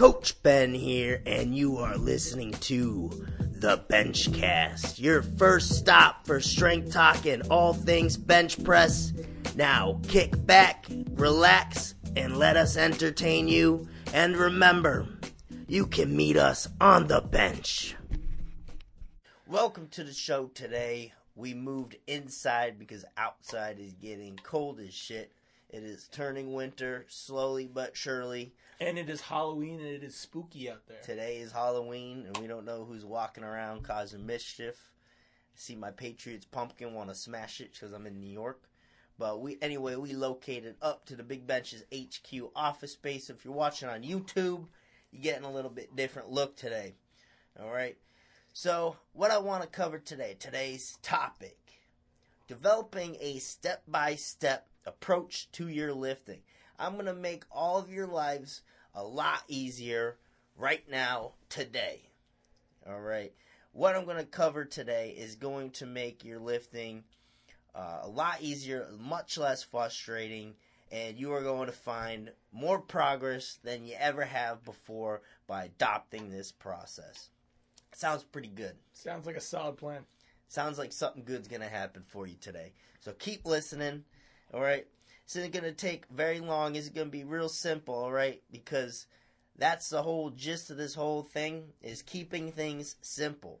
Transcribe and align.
Coach 0.00 0.42
Ben 0.42 0.72
here, 0.72 1.20
and 1.26 1.54
you 1.54 1.76
are 1.76 1.98
listening 1.98 2.52
to 2.52 3.10
the 3.38 3.84
Benchcast, 3.90 4.98
your 4.98 5.20
first 5.20 5.76
stop 5.76 6.26
for 6.26 6.40
strength 6.40 6.90
talk 6.90 7.26
and 7.26 7.42
all 7.50 7.74
things 7.74 8.16
bench 8.16 8.64
press. 8.64 9.12
Now, 9.56 10.00
kick 10.08 10.46
back, 10.46 10.86
relax, 11.10 11.96
and 12.16 12.38
let 12.38 12.56
us 12.56 12.78
entertain 12.78 13.46
you. 13.46 13.88
And 14.14 14.38
remember, 14.38 15.06
you 15.68 15.84
can 15.84 16.16
meet 16.16 16.38
us 16.38 16.66
on 16.80 17.06
the 17.06 17.20
bench. 17.20 17.94
Welcome 19.46 19.88
to 19.88 20.02
the 20.02 20.14
show 20.14 20.46
today. 20.46 21.12
We 21.36 21.52
moved 21.52 21.96
inside 22.06 22.78
because 22.78 23.04
outside 23.18 23.78
is 23.78 23.92
getting 23.92 24.40
cold 24.42 24.80
as 24.80 24.94
shit. 24.94 25.30
It 25.68 25.84
is 25.84 26.08
turning 26.10 26.54
winter 26.54 27.04
slowly 27.08 27.66
but 27.66 27.98
surely. 27.98 28.54
And 28.80 28.98
it 28.98 29.10
is 29.10 29.20
Halloween 29.20 29.78
and 29.78 29.88
it 29.88 30.02
is 30.02 30.16
spooky 30.16 30.70
out 30.70 30.86
there. 30.88 31.02
Today 31.02 31.36
is 31.36 31.52
Halloween 31.52 32.24
and 32.26 32.38
we 32.38 32.46
don't 32.46 32.64
know 32.64 32.86
who's 32.86 33.04
walking 33.04 33.44
around 33.44 33.82
causing 33.82 34.24
mischief. 34.24 34.90
See 35.54 35.76
my 35.76 35.90
Patriots 35.90 36.46
pumpkin 36.46 36.94
want 36.94 37.10
to 37.10 37.14
smash 37.14 37.60
it 37.60 37.72
because 37.74 37.92
I'm 37.92 38.06
in 38.06 38.18
New 38.18 38.32
York. 38.32 38.62
But 39.18 39.42
we 39.42 39.58
anyway, 39.60 39.96
we 39.96 40.14
located 40.14 40.76
up 40.80 41.04
to 41.06 41.14
the 41.14 41.22
Big 41.22 41.46
Benches 41.46 41.84
HQ 41.94 42.52
office 42.56 42.92
space. 42.92 43.28
If 43.28 43.44
you're 43.44 43.52
watching 43.52 43.90
on 43.90 44.02
YouTube, 44.02 44.64
you're 45.12 45.22
getting 45.22 45.44
a 45.44 45.52
little 45.52 45.70
bit 45.70 45.94
different 45.94 46.30
look 46.30 46.56
today. 46.56 46.94
All 47.60 47.70
right. 47.70 47.98
So, 48.54 48.96
what 49.12 49.30
I 49.30 49.38
want 49.38 49.62
to 49.62 49.68
cover 49.68 49.98
today, 49.98 50.36
today's 50.38 50.96
topic, 51.02 51.58
developing 52.48 53.18
a 53.20 53.38
step-by-step 53.40 54.66
approach 54.86 55.52
to 55.52 55.68
your 55.68 55.92
lifting. 55.92 56.40
I'm 56.80 56.94
going 56.94 57.06
to 57.06 57.14
make 57.14 57.44
all 57.50 57.78
of 57.78 57.92
your 57.92 58.06
lives 58.06 58.62
a 58.94 59.04
lot 59.04 59.42
easier 59.48 60.16
right 60.56 60.82
now 60.90 61.32
today. 61.50 62.08
All 62.88 63.00
right. 63.00 63.32
What 63.72 63.94
I'm 63.94 64.06
going 64.06 64.16
to 64.16 64.24
cover 64.24 64.64
today 64.64 65.14
is 65.16 65.36
going 65.36 65.70
to 65.72 65.86
make 65.86 66.24
your 66.24 66.40
lifting 66.40 67.04
uh, 67.74 67.98
a 68.02 68.08
lot 68.08 68.40
easier, 68.40 68.88
much 68.98 69.38
less 69.38 69.62
frustrating, 69.62 70.54
and 70.90 71.18
you 71.18 71.32
are 71.32 71.42
going 71.42 71.66
to 71.66 71.72
find 71.72 72.32
more 72.50 72.80
progress 72.80 73.58
than 73.62 73.84
you 73.84 73.94
ever 73.98 74.24
have 74.24 74.64
before 74.64 75.22
by 75.46 75.64
adopting 75.64 76.30
this 76.30 76.50
process. 76.50 77.28
Sounds 77.92 78.24
pretty 78.24 78.48
good. 78.48 78.74
Sounds 78.92 79.26
like 79.26 79.36
a 79.36 79.40
solid 79.40 79.76
plan. 79.76 80.04
Sounds 80.48 80.78
like 80.78 80.92
something 80.92 81.22
good's 81.22 81.46
going 81.46 81.62
to 81.62 81.68
happen 81.68 82.02
for 82.04 82.26
you 82.26 82.36
today. 82.40 82.72
So 83.00 83.12
keep 83.12 83.44
listening. 83.44 84.04
All 84.52 84.60
right. 84.60 84.86
This 85.30 85.36
isn't 85.36 85.52
going 85.52 85.62
to 85.62 85.72
take 85.72 86.06
very 86.08 86.40
long. 86.40 86.74
It's 86.74 86.88
going 86.88 87.06
to 87.06 87.12
be 87.12 87.22
real 87.22 87.48
simple. 87.48 88.10
Right. 88.10 88.42
Because 88.50 89.06
that's 89.56 89.88
the 89.88 90.02
whole 90.02 90.30
gist 90.30 90.72
of 90.72 90.76
this 90.76 90.96
whole 90.96 91.22
thing 91.22 91.66
is 91.80 92.02
keeping 92.02 92.50
things 92.50 92.96
simple. 93.00 93.60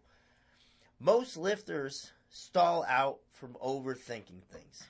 Most 0.98 1.36
lifters 1.36 2.10
stall 2.28 2.84
out 2.88 3.18
from 3.30 3.56
overthinking 3.64 4.42
things. 4.50 4.82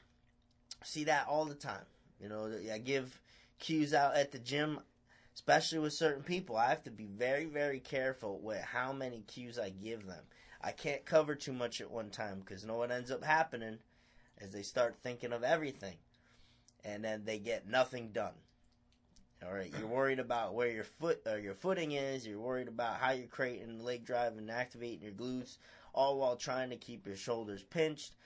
See 0.83 1.05
that 1.05 1.27
all 1.29 1.45
the 1.45 1.55
time. 1.55 1.85
You 2.19 2.31
know, 2.31 2.51
I 2.73 2.79
give 2.79 3.21
cues 3.59 3.93
out 3.93 4.17
at 4.17 4.33
the 4.33 4.39
gym, 4.39 4.81
especially 5.35 5.81
with 5.81 5.93
certain 5.93 6.23
people. 6.23 6.57
I 6.57 6.71
have 6.71 6.85
to 6.85 6.91
be 6.91 7.05
very, 7.05 7.45
very 7.45 7.81
careful 7.81 8.41
with 8.43 8.63
how 8.63 8.95
many 8.95 9.21
cues 9.21 9.59
I 9.59 9.69
give 9.69 10.07
them. 10.07 10.25
I 10.63 10.73
can't 10.73 11.05
cover 11.05 11.35
too 11.35 11.53
much 11.53 11.83
at 11.83 11.91
one 11.91 12.09
time 12.09 12.41
because 12.41 12.63
you 12.63 12.69
know 12.69 12.79
what 12.79 12.91
ends 12.91 13.11
up 13.11 13.23
happening 13.23 13.81
is 14.41 14.51
they 14.51 14.63
start 14.63 14.97
thinking 15.03 15.35
of 15.35 15.45
everything 15.45 15.97
and 16.85 17.05
then 17.05 17.23
they 17.25 17.39
get 17.39 17.69
nothing 17.69 18.11
done. 18.13 18.35
All 19.47 19.55
right, 19.55 19.73
you're 19.79 19.89
worried 19.89 20.19
about 20.19 20.55
where 20.55 20.69
your 20.69 20.85
foot 20.85 21.23
or 21.27 21.39
your 21.39 21.55
footing 21.55 21.93
is. 21.93 22.27
You're 22.27 22.39
worried 22.39 22.69
about 22.69 22.97
how 22.97 23.13
you're 23.13 23.27
creating 23.27 23.83
leg 23.83 24.05
drive 24.05 24.37
and 24.37 24.51
activating 24.51 25.03
your 25.03 25.13
glutes, 25.13 25.57
all 25.95 26.19
while 26.19 26.37
trying 26.37 26.71
to 26.71 26.77
keep 26.77 27.07
your 27.07 27.17
shoulders 27.17 27.63
pinched. 27.63 28.17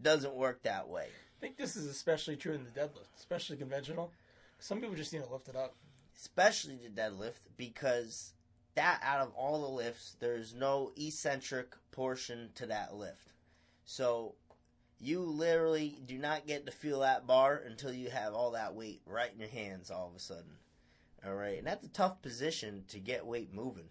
Doesn't 0.00 0.34
work 0.34 0.62
that 0.62 0.88
way. 0.88 1.06
I 1.06 1.40
think 1.40 1.56
this 1.56 1.74
is 1.74 1.86
especially 1.86 2.36
true 2.36 2.52
in 2.52 2.64
the 2.64 2.80
deadlift, 2.80 3.18
especially 3.18 3.56
conventional. 3.56 4.12
Some 4.60 4.80
people 4.80 4.94
just 4.94 5.12
need 5.12 5.24
to 5.24 5.32
lift 5.32 5.48
it 5.48 5.56
up. 5.56 5.74
Especially 6.16 6.76
the 6.76 6.88
deadlift 6.88 7.40
because 7.56 8.34
that 8.74 9.00
out 9.02 9.20
of 9.20 9.32
all 9.34 9.62
the 9.62 9.68
lifts, 9.68 10.16
there's 10.20 10.54
no 10.54 10.92
eccentric 10.96 11.74
portion 11.90 12.50
to 12.54 12.66
that 12.66 12.94
lift. 12.94 13.32
So 13.84 14.34
you 15.00 15.20
literally 15.20 15.98
do 16.04 16.18
not 16.18 16.46
get 16.46 16.66
to 16.66 16.72
feel 16.72 17.00
that 17.00 17.26
bar 17.26 17.62
until 17.66 17.92
you 17.92 18.10
have 18.10 18.34
all 18.34 18.52
that 18.52 18.74
weight 18.74 19.00
right 19.06 19.32
in 19.32 19.40
your 19.40 19.48
hands 19.48 19.90
all 19.90 20.08
of 20.08 20.14
a 20.14 20.20
sudden. 20.20 20.58
All 21.26 21.34
right, 21.34 21.58
and 21.58 21.66
that's 21.66 21.84
a 21.84 21.90
tough 21.90 22.22
position 22.22 22.84
to 22.88 22.98
get 22.98 23.26
weight 23.26 23.52
moving. 23.52 23.88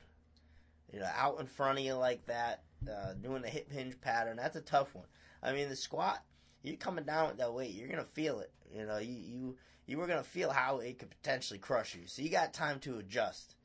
You 0.91 0.99
know, 0.99 1.09
out 1.15 1.39
in 1.39 1.45
front 1.45 1.79
of 1.79 1.85
you 1.85 1.93
like 1.93 2.25
that, 2.25 2.63
uh, 2.89 3.13
doing 3.13 3.41
the 3.41 3.49
hip 3.49 3.71
hinge 3.71 3.99
pattern, 4.01 4.37
that's 4.37 4.55
a 4.55 4.61
tough 4.61 4.95
one. 4.95 5.05
I 5.41 5.53
mean, 5.53 5.69
the 5.69 5.75
squat, 5.75 6.23
you're 6.63 6.75
coming 6.75 7.05
down 7.05 7.29
with 7.29 7.37
that 7.37 7.53
weight, 7.53 7.71
you're 7.71 7.87
gonna 7.87 8.03
feel 8.03 8.39
it. 8.39 8.51
You 8.73 8.85
know, 8.85 8.97
you 8.97 9.13
you 9.13 9.57
you 9.85 9.97
were 9.97 10.07
gonna 10.07 10.23
feel 10.23 10.51
how 10.51 10.79
it 10.79 10.99
could 10.99 11.09
potentially 11.09 11.59
crush 11.59 11.95
you. 11.95 12.03
So 12.05 12.21
you 12.21 12.29
got 12.29 12.53
time 12.53 12.79
to 12.81 12.97
adjust. 12.97 13.55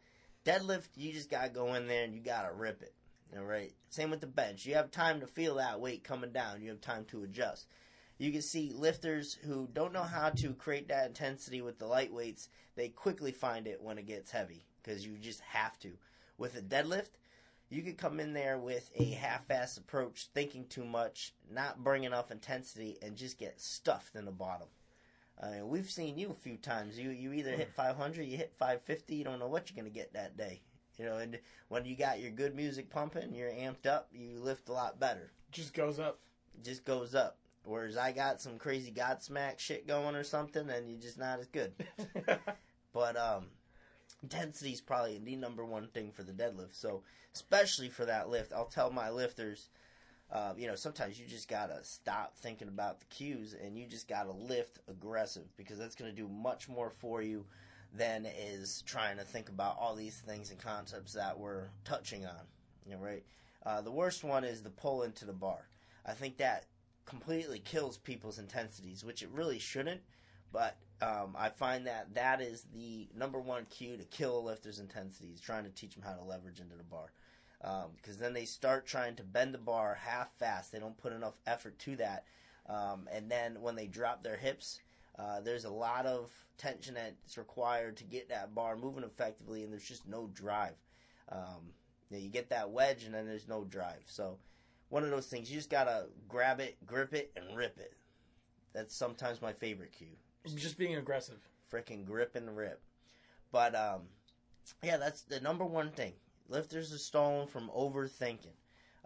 Deadlift, 0.44 0.88
you 0.96 1.12
just 1.12 1.30
gotta 1.30 1.48
go 1.48 1.74
in 1.74 1.86
there 1.88 2.04
and 2.04 2.14
you 2.14 2.20
gotta 2.20 2.52
rip 2.52 2.82
it. 2.82 2.94
All 3.36 3.44
right. 3.44 3.72
Same 3.90 4.10
with 4.10 4.20
the 4.20 4.26
bench. 4.26 4.66
You 4.66 4.74
have 4.74 4.90
time 4.90 5.20
to 5.20 5.26
feel 5.26 5.56
that 5.56 5.80
weight 5.80 6.04
coming 6.04 6.32
down. 6.32 6.62
You 6.62 6.70
have 6.70 6.80
time 6.80 7.04
to 7.06 7.24
adjust. 7.24 7.66
You 8.16 8.30
can 8.30 8.42
see 8.42 8.72
lifters 8.72 9.34
who 9.34 9.68
don't 9.72 9.92
know 9.92 10.04
how 10.04 10.30
to 10.30 10.54
create 10.54 10.88
that 10.88 11.06
intensity 11.06 11.60
with 11.60 11.78
the 11.78 11.86
light 11.86 12.12
weights, 12.12 12.48
they 12.76 12.88
quickly 12.88 13.32
find 13.32 13.66
it 13.66 13.82
when 13.82 13.98
it 13.98 14.06
gets 14.06 14.30
heavy 14.30 14.66
because 14.82 15.04
you 15.04 15.18
just 15.18 15.40
have 15.40 15.78
to. 15.80 15.92
With 16.38 16.56
a 16.56 16.62
deadlift, 16.62 17.10
you 17.70 17.82
could 17.82 17.98
come 17.98 18.20
in 18.20 18.32
there 18.32 18.56
with 18.56 18.88
a 18.94 19.10
half-ass 19.10 19.78
approach, 19.78 20.28
thinking 20.32 20.66
too 20.68 20.84
much, 20.84 21.34
not 21.50 21.82
bring 21.82 22.04
enough 22.04 22.30
intensity, 22.30 22.98
and 23.02 23.16
just 23.16 23.36
get 23.36 23.60
stuffed 23.60 24.14
in 24.14 24.26
the 24.26 24.30
bottom. 24.30 24.68
We've 25.64 25.90
seen 25.90 26.16
you 26.16 26.30
a 26.30 26.34
few 26.34 26.56
times. 26.56 26.96
You 26.96 27.10
you 27.10 27.32
either 27.32 27.50
hit 27.50 27.72
500, 27.74 28.22
you 28.22 28.36
hit 28.36 28.54
550. 28.58 29.16
You 29.16 29.24
don't 29.24 29.40
know 29.40 29.48
what 29.48 29.70
you're 29.70 29.82
going 29.82 29.92
to 29.92 29.98
get 29.98 30.12
that 30.12 30.36
day. 30.36 30.62
You 30.98 31.06
know, 31.06 31.16
and 31.16 31.38
when 31.68 31.84
you 31.84 31.96
got 31.96 32.20
your 32.20 32.30
good 32.30 32.54
music 32.54 32.90
pumping, 32.90 33.34
you're 33.34 33.50
amped 33.50 33.86
up, 33.86 34.08
you 34.12 34.38
lift 34.38 34.68
a 34.68 34.72
lot 34.72 35.00
better. 35.00 35.32
Just 35.50 35.74
goes 35.74 35.98
up. 35.98 36.20
Just 36.62 36.84
goes 36.84 37.14
up. 37.14 37.38
Whereas 37.64 37.96
I 37.96 38.12
got 38.12 38.40
some 38.40 38.58
crazy 38.58 38.92
Godsmack 38.92 39.58
shit 39.58 39.86
going 39.86 40.14
or 40.14 40.24
something, 40.24 40.68
and 40.68 40.88
you're 40.88 41.00
just 41.00 41.18
not 41.18 41.40
as 41.40 41.46
good. 41.46 41.72
but 42.92 43.16
um, 43.16 43.46
intensity 44.22 44.72
is 44.72 44.80
probably 44.80 45.18
the 45.18 45.36
number 45.36 45.64
one 45.64 45.88
thing 45.88 46.10
for 46.12 46.22
the 46.22 46.32
deadlift. 46.32 46.74
So 46.74 47.02
especially 47.34 47.88
for 47.88 48.04
that 48.04 48.28
lift, 48.28 48.52
I'll 48.52 48.66
tell 48.66 48.90
my 48.90 49.10
lifters, 49.10 49.70
uh, 50.30 50.52
you 50.56 50.66
know, 50.66 50.74
sometimes 50.74 51.18
you 51.18 51.26
just 51.26 51.48
gotta 51.48 51.82
stop 51.82 52.36
thinking 52.36 52.68
about 52.68 53.00
the 53.00 53.06
cues 53.06 53.54
and 53.54 53.78
you 53.78 53.86
just 53.86 54.08
gotta 54.08 54.32
lift 54.32 54.78
aggressive 54.88 55.44
because 55.56 55.78
that's 55.78 55.94
gonna 55.94 56.12
do 56.12 56.28
much 56.28 56.68
more 56.68 56.90
for 56.90 57.22
you 57.22 57.44
than 57.94 58.26
is 58.26 58.82
trying 58.86 59.16
to 59.16 59.24
think 59.24 59.48
about 59.48 59.76
all 59.78 59.94
these 59.94 60.16
things 60.16 60.50
and 60.50 60.58
concepts 60.58 61.12
that 61.12 61.38
we're 61.38 61.68
touching 61.84 62.26
on. 62.26 62.42
You 62.84 62.96
know, 62.96 63.00
right? 63.00 63.24
Uh, 63.64 63.80
the 63.80 63.92
worst 63.92 64.24
one 64.24 64.44
is 64.44 64.62
the 64.62 64.70
pull 64.70 65.04
into 65.04 65.24
the 65.24 65.32
bar. 65.32 65.68
I 66.04 66.12
think 66.12 66.36
that 66.38 66.66
completely 67.06 67.60
kills 67.60 67.96
people's 67.96 68.38
intensities, 68.38 69.04
which 69.04 69.22
it 69.22 69.30
really 69.32 69.58
shouldn't. 69.58 70.00
But 70.52 70.76
um, 71.00 71.34
I 71.38 71.48
find 71.48 71.86
that 71.86 72.14
that 72.14 72.40
is 72.40 72.66
the 72.74 73.08
number 73.16 73.40
one 73.40 73.66
cue 73.66 73.96
to 73.96 74.04
kill 74.04 74.38
a 74.38 74.40
lifter's 74.40 74.78
intensities, 74.78 75.40
trying 75.40 75.64
to 75.64 75.70
teach 75.70 75.94
them 75.94 76.04
how 76.04 76.14
to 76.14 76.22
leverage 76.22 76.60
into 76.60 76.76
the 76.76 76.84
bar. 76.84 77.12
Because 77.60 78.16
um, 78.16 78.20
then 78.20 78.34
they 78.34 78.44
start 78.44 78.86
trying 78.86 79.16
to 79.16 79.22
bend 79.22 79.54
the 79.54 79.58
bar 79.58 79.98
half 80.00 80.32
fast. 80.38 80.70
They 80.70 80.78
don't 80.78 80.96
put 80.98 81.12
enough 81.12 81.40
effort 81.46 81.78
to 81.80 81.96
that. 81.96 82.24
Um, 82.68 83.08
and 83.12 83.30
then 83.30 83.60
when 83.60 83.74
they 83.74 83.86
drop 83.86 84.22
their 84.22 84.36
hips, 84.36 84.80
uh, 85.18 85.40
there's 85.40 85.64
a 85.64 85.70
lot 85.70 86.06
of 86.06 86.30
tension 86.58 86.94
that's 86.94 87.38
required 87.38 87.96
to 87.98 88.04
get 88.04 88.28
that 88.28 88.54
bar 88.54 88.76
moving 88.76 89.04
effectively, 89.04 89.62
and 89.62 89.72
there's 89.72 89.86
just 89.86 90.08
no 90.08 90.28
drive. 90.32 90.74
Um, 91.30 91.72
you, 92.10 92.16
know, 92.16 92.22
you 92.22 92.30
get 92.30 92.50
that 92.50 92.70
wedge, 92.70 93.04
and 93.04 93.14
then 93.14 93.26
there's 93.26 93.48
no 93.48 93.64
drive. 93.64 94.02
So, 94.06 94.38
one 94.88 95.04
of 95.04 95.10
those 95.10 95.26
things, 95.26 95.50
you 95.50 95.56
just 95.56 95.70
gotta 95.70 96.06
grab 96.28 96.60
it, 96.60 96.76
grip 96.86 97.14
it, 97.14 97.32
and 97.36 97.56
rip 97.56 97.78
it. 97.78 97.94
That's 98.72 98.94
sometimes 98.94 99.40
my 99.40 99.52
favorite 99.52 99.92
cue. 99.92 100.16
Just 100.56 100.78
being 100.78 100.96
aggressive. 100.96 101.38
Freaking 101.72 102.04
grip 102.04 102.36
and 102.36 102.56
rip. 102.56 102.82
But 103.50 103.74
um, 103.74 104.02
yeah, 104.82 104.96
that's 104.96 105.22
the 105.22 105.40
number 105.40 105.64
one 105.64 105.90
thing. 105.90 106.12
Lifters 106.48 106.92
are 106.92 106.98
stolen 106.98 107.46
from 107.46 107.70
overthinking. 107.74 108.56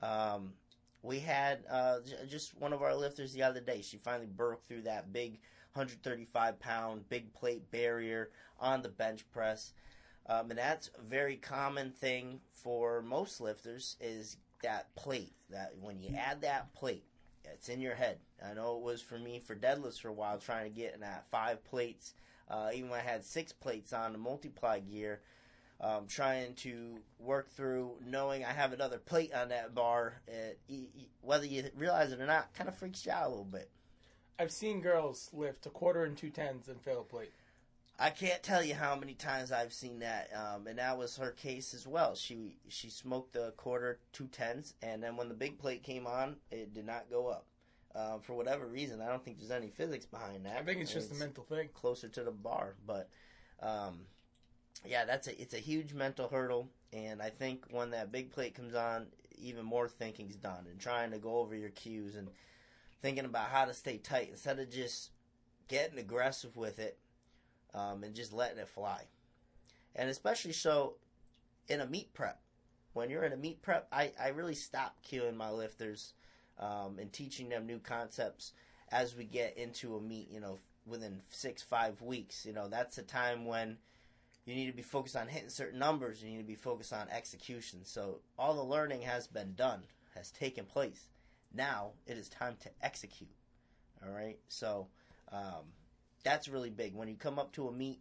Um, 0.03 0.55
we 1.03 1.21
had 1.21 1.61
uh, 1.71 1.99
just 2.29 2.59
one 2.59 2.73
of 2.73 2.83
our 2.83 2.95
lifters 2.95 3.33
the 3.33 3.43
other 3.43 3.61
day. 3.61 3.83
She 3.83 3.99
finally 3.99 4.27
broke 4.27 4.67
through 4.67 4.83
that 4.83 5.13
big 5.13 5.39
135 5.73 6.59
pound 6.59 7.09
big 7.09 7.33
plate 7.35 7.71
barrier 7.71 8.31
on 8.61 8.83
the 8.83 8.89
bench 8.89 9.25
press. 9.31 9.73
Um, 10.27 10.51
and 10.51 10.59
that's 10.59 10.91
a 10.99 11.03
very 11.03 11.37
common 11.37 11.91
thing 11.91 12.41
for 12.53 13.03
most 13.03 13.41
lifters 13.41 13.97
is 14.01 14.37
that 14.63 14.95
plate. 14.95 15.33
That 15.51 15.73
when 15.81 16.03
you 16.03 16.15
add 16.17 16.43
that 16.43 16.75
plate, 16.75 17.05
it's 17.45 17.69
in 17.69 17.81
your 17.81 17.95
head. 17.95 18.19
I 18.45 18.55
know 18.55 18.77
it 18.77 18.83
was 18.83 19.01
for 19.01 19.19
me 19.19 19.39
for 19.39 19.57
deadlifts 19.57 20.01
for 20.01 20.09
a 20.09 20.13
while 20.13 20.39
trying 20.39 20.65
to 20.65 20.77
get 20.77 20.95
in 20.95 21.01
that 21.01 21.27
five 21.31 21.65
plates. 21.65 22.15
Uh, 22.51 22.71
even 22.75 22.91
when 22.91 23.01
I 23.01 23.03
had 23.03 23.25
six 23.25 23.53
plates 23.53 23.93
on 23.93 24.13
the 24.13 24.19
multiply 24.19 24.81
gear, 24.81 25.21
um, 25.81 26.07
trying 26.09 26.55
to 26.57 26.99
work 27.19 27.51
through 27.51 27.93
knowing 28.05 28.45
I 28.45 28.53
have 28.53 28.73
another 28.73 28.99
plate 28.99 29.33
on 29.33 29.51
that 29.51 29.75
bar. 29.75 30.21
It, 30.27 30.59
whether 31.21 31.47
you 31.47 31.65
realize 31.77 32.13
it 32.13 32.21
or 32.21 32.27
not, 32.27 32.53
kind 32.55 32.69
of 32.69 32.77
freaks 32.77 33.07
you 33.07 33.13
out 33.13 33.27
a 33.27 33.29
little 33.29 33.45
bit. 33.45 33.71
I've 34.39 34.53
seen 34.53 34.81
girls 34.81 35.31
lift 35.33 35.67
a 35.67 35.71
quarter 35.71 36.05
and 36.05 36.17
two 36.17 36.31
tens 36.31 36.69
and 36.69 36.81
fail 36.81 37.01
a 37.01 37.05
plate. 37.05 37.33
I 37.99 38.11
can't 38.11 38.41
tell 38.43 38.63
you 38.63 38.75
how 38.75 38.95
many 38.95 39.15
times 39.15 39.51
I've 39.51 39.73
seen 39.73 39.99
that, 39.99 40.31
um, 40.33 40.69
and 40.69 40.79
that 40.79 40.97
was 40.97 41.17
her 41.17 41.33
case 41.33 41.75
as 41.75 41.85
well. 41.85 42.15
She 42.15 42.59
she 42.69 42.91
smoked 42.91 43.33
the 43.33 43.53
quarter 43.57 43.99
two 44.13 44.29
tens, 44.29 44.75
and 44.81 45.03
then 45.03 45.17
when 45.17 45.29
the 45.29 45.35
big 45.35 45.59
plate 45.59 45.83
came 45.83 46.07
on, 46.07 46.37
it 46.53 46.73
did 46.73 46.87
not 46.87 47.11
go 47.11 47.27
up. 47.27 47.47
Um, 47.97 48.21
for 48.21 48.35
whatever 48.35 48.67
reason, 48.67 49.01
I 49.01 49.09
don't 49.09 49.25
think 49.25 49.39
there's 49.39 49.51
any 49.51 49.71
physics 49.71 50.07
behind 50.07 50.47
that. 50.47 50.59
I 50.59 50.63
think 50.63 50.81
it's 50.81 50.93
just 50.93 51.11
a 51.11 51.17
mental 51.17 51.43
thing. 51.43 51.71
closer 51.75 52.09
to 52.09 52.23
the 52.23 52.31
bar, 52.31 52.77
but 52.87 53.09
um, 53.61 54.03
yeah, 54.87 55.05
that's 55.05 55.27
a 55.27 55.41
it's 55.41 55.55
a 55.55 55.59
huge 55.59 55.93
mental 55.93 56.29
hurdle, 56.29 56.69
and 56.93 57.21
I 57.21 57.31
think 57.31 57.65
when 57.71 57.91
that 57.91 58.13
big 58.13 58.31
plate 58.31 58.55
comes 58.55 58.77
on, 58.77 59.07
even 59.39 59.65
more 59.65 59.89
thinking's 59.89 60.37
done, 60.37 60.67
and 60.71 60.79
trying 60.79 61.11
to 61.11 61.19
go 61.19 61.39
over 61.39 61.57
your 61.57 61.71
cues 61.71 62.15
and 62.15 62.29
thinking 63.01 63.25
about 63.25 63.51
how 63.51 63.65
to 63.65 63.75
stay 63.75 63.99
tight 63.99 64.29
instead 64.31 64.59
of 64.59 64.71
just 64.71 65.11
getting 65.69 65.99
aggressive 65.99 66.57
with 66.57 66.79
it 66.79 66.99
um, 67.75 68.03
and 68.03 68.15
just 68.15 68.33
letting 68.33 68.59
it 68.59 68.69
fly. 68.69 69.03
And 69.95 70.09
especially 70.09 70.53
so 70.53 70.95
in 71.69 71.81
a 71.81 71.87
meet 71.87 72.13
prep. 72.15 72.41
When 72.95 73.11
you're 73.11 73.25
in 73.25 73.33
a 73.33 73.37
meet 73.37 73.63
prep, 73.63 73.87
I, 73.93 74.13
I 74.21 74.29
really 74.29 74.55
stop 74.55 74.97
cueing 75.09 75.37
my 75.37 75.51
lifters 75.51 76.15
um, 76.59 76.99
and 76.99 77.13
teaching 77.13 77.49
them 77.49 77.67
new 77.67 77.79
concepts 77.79 78.53
as 78.91 79.15
we 79.15 79.25
get 79.25 79.57
into 79.57 79.95
a 79.97 80.01
meet, 80.01 80.31
you 80.31 80.41
know, 80.41 80.59
within 80.87 81.21
six, 81.29 81.63
five 81.63 82.01
weeks. 82.01 82.45
You 82.47 82.55
know, 82.55 82.69
that's 82.69 82.99
a 82.99 83.03
time 83.03 83.45
when 83.45 83.77
you 84.47 84.55
need 84.55 84.67
to 84.67 84.73
be 84.73 84.83
focused 84.83 85.17
on 85.17 85.29
hitting 85.29 85.51
certain 85.51 85.79
numbers. 85.79 86.23
You 86.23 86.31
need 86.31 86.39
to 86.39 86.45
be 86.45 86.55
focused 86.55 86.93
on 86.93 87.09
execution. 87.11 87.81
So 87.85 88.21
all 88.39 88.55
the 88.55 88.63
learning 88.65 89.03
has 89.03 89.27
been 89.27 89.55
done, 89.55 89.83
has 90.15 90.31
taken 90.31 90.65
place. 90.65 91.09
Now 91.55 91.93
it 92.07 92.17
is 92.19 92.29
time 92.29 92.57
to 92.63 92.71
execute. 92.83 93.31
All 94.05 94.13
right. 94.13 94.39
So 94.49 94.89
um, 95.33 95.65
that's 96.25 96.49
really 96.49 96.71
big. 96.71 96.95
When 96.95 97.09
you 97.09 97.17
come 97.17 97.39
up 97.39 97.53
to 97.53 97.69
a 97.69 97.73
meet, 97.73 98.01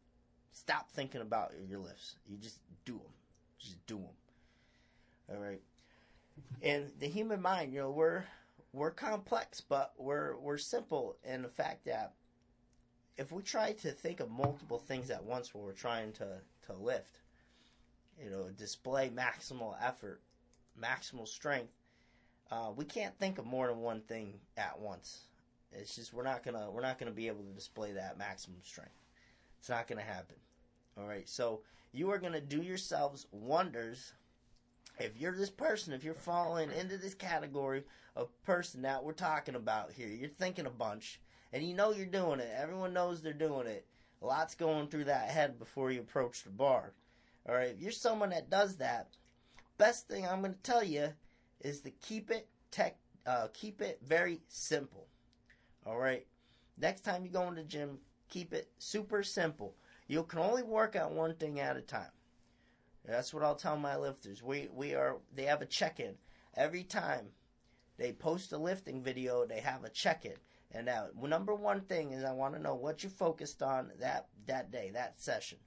stop 0.52 0.92
thinking 0.92 1.22
about 1.22 1.54
your 1.68 1.80
lifts. 1.80 2.16
You 2.28 2.38
just 2.38 2.60
do 2.86 2.94
them. 2.94 3.14
Just 3.60 3.86
do 3.88 3.98
them. 3.98 5.36
All 5.36 5.42
right. 5.42 5.62
And 6.62 6.92
the 7.00 7.08
human 7.08 7.42
mind, 7.42 7.74
you 7.74 7.80
know, 7.80 7.92
we're 7.92 8.24
we're 8.74 8.92
complex, 8.92 9.62
but 9.62 9.94
we're 9.98 10.38
we're 10.38 10.58
simple 10.58 11.18
in 11.24 11.42
the 11.42 11.50
fact 11.50 11.86
that 11.86 12.14
if 13.18 13.32
we 13.32 13.42
try 13.42 13.74
to 13.74 13.92
think 13.92 14.20
of 14.20 14.30
multiple 14.30 14.78
things 14.78 15.10
at 15.10 15.24
once 15.24 15.54
when 15.54 15.64
we're 15.64 15.72
trying 15.72 16.12
to 16.14 16.28
to 16.68 16.74
lift, 16.74 17.20
you 18.22 18.30
know, 18.30 18.50
display 18.56 19.10
maximal 19.10 19.76
effort, 19.82 20.22
maximal 20.80 21.28
strength, 21.28 21.74
uh, 22.52 22.72
we 22.76 22.86
can't 22.86 23.18
think 23.20 23.38
of 23.38 23.46
more 23.46 23.68
than 23.68 23.80
one 23.80 24.02
thing 24.02 24.40
at 24.58 24.80
once. 24.80 25.26
It's 25.72 25.96
just 25.96 26.14
we're 26.14 26.24
not 26.24 26.44
gonna 26.44 26.70
we're 26.72 26.82
not 26.82 26.98
gonna 26.98 27.12
be 27.12 27.28
able 27.28 27.44
to 27.44 27.52
display 27.54 27.94
that 27.94 28.18
maximum 28.18 28.60
strength. 28.64 28.92
It's 29.60 29.70
not 29.70 29.88
gonna 29.88 30.02
happen. 30.02 30.38
All 30.98 31.06
right, 31.06 31.28
so 31.28 31.62
you 31.92 32.10
are 32.12 32.18
gonna 32.18 32.42
do 32.42 32.62
yourselves 32.62 33.28
wonders 33.32 34.14
if 35.00 35.18
you're 35.18 35.36
this 35.36 35.50
person, 35.50 35.94
if 35.94 36.04
you're 36.04 36.14
falling 36.14 36.72
into 36.72 36.98
this 36.98 37.14
category 37.14 37.84
of 38.16 38.30
person 38.44 38.82
that 38.82 39.04
we're 39.04 39.14
talking 39.14 39.56
about 39.56 39.92
here. 39.92 40.08
You're 40.08 40.30
thinking 40.30 40.66
a 40.66 40.72
bunch, 40.72 41.22
and 41.54 41.64
you 41.64 41.76
know 41.76 41.92
you're 41.92 42.06
doing 42.06 42.40
it. 42.40 42.50
Everyone 42.56 42.94
knows 42.94 43.22
they're 43.22 43.34
doing 43.34 43.68
it. 43.68 43.86
Lot's 44.22 44.56
going 44.56 44.88
through 44.88 45.06
that 45.06 45.30
head 45.30 45.60
before 45.60 45.92
you 45.92 46.00
approach 46.00 46.44
the 46.44 46.50
bar. 46.50 46.94
All 47.48 47.56
right, 47.56 47.70
if 47.70 47.82
you're 47.82 47.92
someone 47.92 48.32
that 48.32 48.50
does 48.50 48.78
that, 48.78 49.10
best 49.78 50.08
thing 50.08 50.26
I'm 50.26 50.42
to 50.42 50.56
tell 50.64 50.84
you 50.84 51.14
is 51.62 51.82
to 51.82 51.92
keep 51.92 52.32
it 52.32 52.48
tech, 52.72 52.98
uh, 53.26 53.48
keep 53.54 53.82
it 53.82 54.00
very 54.06 54.42
simple. 54.48 55.08
All 55.86 55.98
right. 55.98 56.26
Next 56.78 57.02
time 57.02 57.24
you 57.26 57.32
go 57.32 57.48
in 57.48 57.56
the 57.56 57.64
gym, 57.64 58.00
keep 58.30 58.54
it 58.54 58.70
super 58.78 59.24
simple. 59.24 59.76
You 60.08 60.24
can 60.24 60.40
only 60.40 60.64
work 60.64 60.96
on 60.96 61.16
one 61.16 61.36
thing 61.36 61.60
at 61.60 61.78
a 61.78 61.82
time. 61.82 62.12
That's 63.06 63.34
what 63.34 63.44
I'll 63.44 63.56
tell 63.56 63.78
my 63.78 63.96
lifters. 63.96 64.44
We 64.44 64.68
we 64.74 64.94
are 64.94 65.18
they 65.34 65.44
have 65.44 65.62
a 65.62 65.66
check-in 65.66 66.16
every 66.56 66.84
time 66.84 67.28
they 67.98 68.12
post 68.12 68.52
a 68.52 68.58
lifting 68.58 69.02
video. 69.02 69.46
They 69.46 69.62
have 69.62 69.86
a 69.86 69.90
check-in, 69.90 70.36
and 70.72 70.86
now 70.86 71.08
number 71.22 71.56
one 71.56 71.82
thing 71.82 72.12
is 72.12 72.26
I 72.26 72.34
want 72.34 72.54
to 72.56 72.62
know 72.62 72.76
what 72.76 73.04
you 73.04 73.10
focused 73.10 73.64
on 73.64 73.92
that 74.00 74.28
that 74.46 74.72
day, 74.72 74.92
that 74.94 75.22
session. 75.22 75.60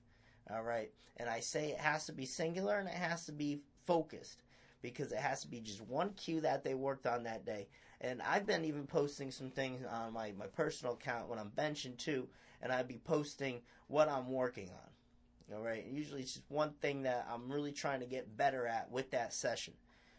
All 0.52 0.62
right, 0.62 0.90
and 1.16 1.30
I 1.30 1.40
say 1.40 1.70
it 1.70 1.78
has 1.78 2.06
to 2.06 2.12
be 2.12 2.26
singular 2.26 2.78
and 2.78 2.88
it 2.88 2.94
has 2.94 3.24
to 3.26 3.32
be 3.32 3.60
focused 3.86 4.42
because 4.82 5.12
it 5.12 5.18
has 5.18 5.42
to 5.42 5.48
be 5.48 5.60
just 5.60 5.80
one 5.82 6.10
cue 6.10 6.40
that 6.40 6.64
they 6.64 6.74
worked 6.74 7.06
on 7.06 7.24
that 7.24 7.44
day. 7.44 7.68
And 8.00 8.22
I've 8.22 8.46
been 8.46 8.64
even 8.64 8.86
posting 8.86 9.30
some 9.30 9.50
things 9.50 9.84
on 9.86 10.12
my, 10.12 10.32
my 10.38 10.46
personal 10.46 10.94
account 10.94 11.28
when 11.28 11.38
I'm 11.38 11.50
benching 11.50 11.96
too, 11.96 12.28
and 12.62 12.72
I'd 12.72 12.88
be 12.88 13.00
posting 13.04 13.60
what 13.88 14.08
I'm 14.08 14.30
working 14.30 14.70
on. 14.70 15.56
All 15.56 15.62
right, 15.62 15.84
usually 15.84 16.22
it's 16.22 16.34
just 16.34 16.44
one 16.48 16.72
thing 16.80 17.02
that 17.02 17.26
I'm 17.30 17.50
really 17.50 17.72
trying 17.72 18.00
to 18.00 18.06
get 18.06 18.36
better 18.36 18.66
at 18.66 18.90
with 18.90 19.10
that 19.10 19.34
session. 19.34 19.74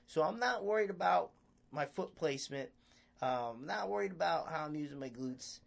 So 0.06 0.24
I'm 0.24 0.40
not 0.40 0.66
worried 0.66 0.90
about 0.90 1.32
my 1.72 1.86
foot 1.86 2.16
placement. 2.16 2.70
Um, 3.22 3.60
I'm 3.62 3.66
not 3.66 3.90
worried 3.90 4.12
about 4.12 4.50
how 4.50 4.66
I'm 4.66 4.76
using 4.76 5.00
my 5.00 5.10
glutes. 5.10 5.60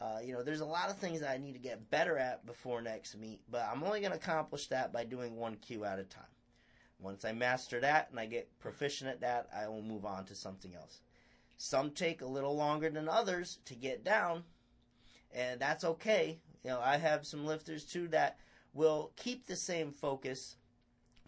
Uh, 0.00 0.18
you 0.24 0.32
know, 0.32 0.42
there's 0.42 0.60
a 0.60 0.66
lot 0.66 0.90
of 0.90 0.96
things 0.96 1.20
that 1.20 1.30
I 1.30 1.36
need 1.36 1.52
to 1.52 1.60
get 1.60 1.88
better 1.88 2.18
at 2.18 2.44
before 2.44 2.82
next 2.82 3.16
meet, 3.16 3.40
but 3.48 3.68
I'm 3.72 3.84
only 3.84 4.00
going 4.00 4.10
to 4.10 4.18
accomplish 4.18 4.66
that 4.68 4.92
by 4.92 5.04
doing 5.04 5.36
one 5.36 5.54
cue 5.56 5.84
at 5.84 6.00
a 6.00 6.04
time. 6.04 6.24
Once 7.02 7.24
I 7.24 7.32
master 7.32 7.80
that 7.80 8.08
and 8.10 8.20
I 8.20 8.26
get 8.26 8.58
proficient 8.60 9.10
at 9.10 9.20
that, 9.20 9.48
I 9.54 9.68
will 9.68 9.82
move 9.82 10.04
on 10.04 10.24
to 10.26 10.34
something 10.34 10.74
else. 10.74 11.00
Some 11.56 11.90
take 11.90 12.22
a 12.22 12.26
little 12.26 12.56
longer 12.56 12.90
than 12.90 13.08
others 13.08 13.58
to 13.66 13.74
get 13.74 14.04
down, 14.04 14.44
and 15.34 15.60
that's 15.60 15.84
okay. 15.84 16.38
You 16.64 16.70
know, 16.70 16.80
I 16.80 16.96
have 16.96 17.26
some 17.26 17.44
lifters 17.44 17.84
too 17.84 18.08
that 18.08 18.38
will 18.72 19.12
keep 19.16 19.46
the 19.46 19.56
same 19.56 19.92
focus 19.92 20.56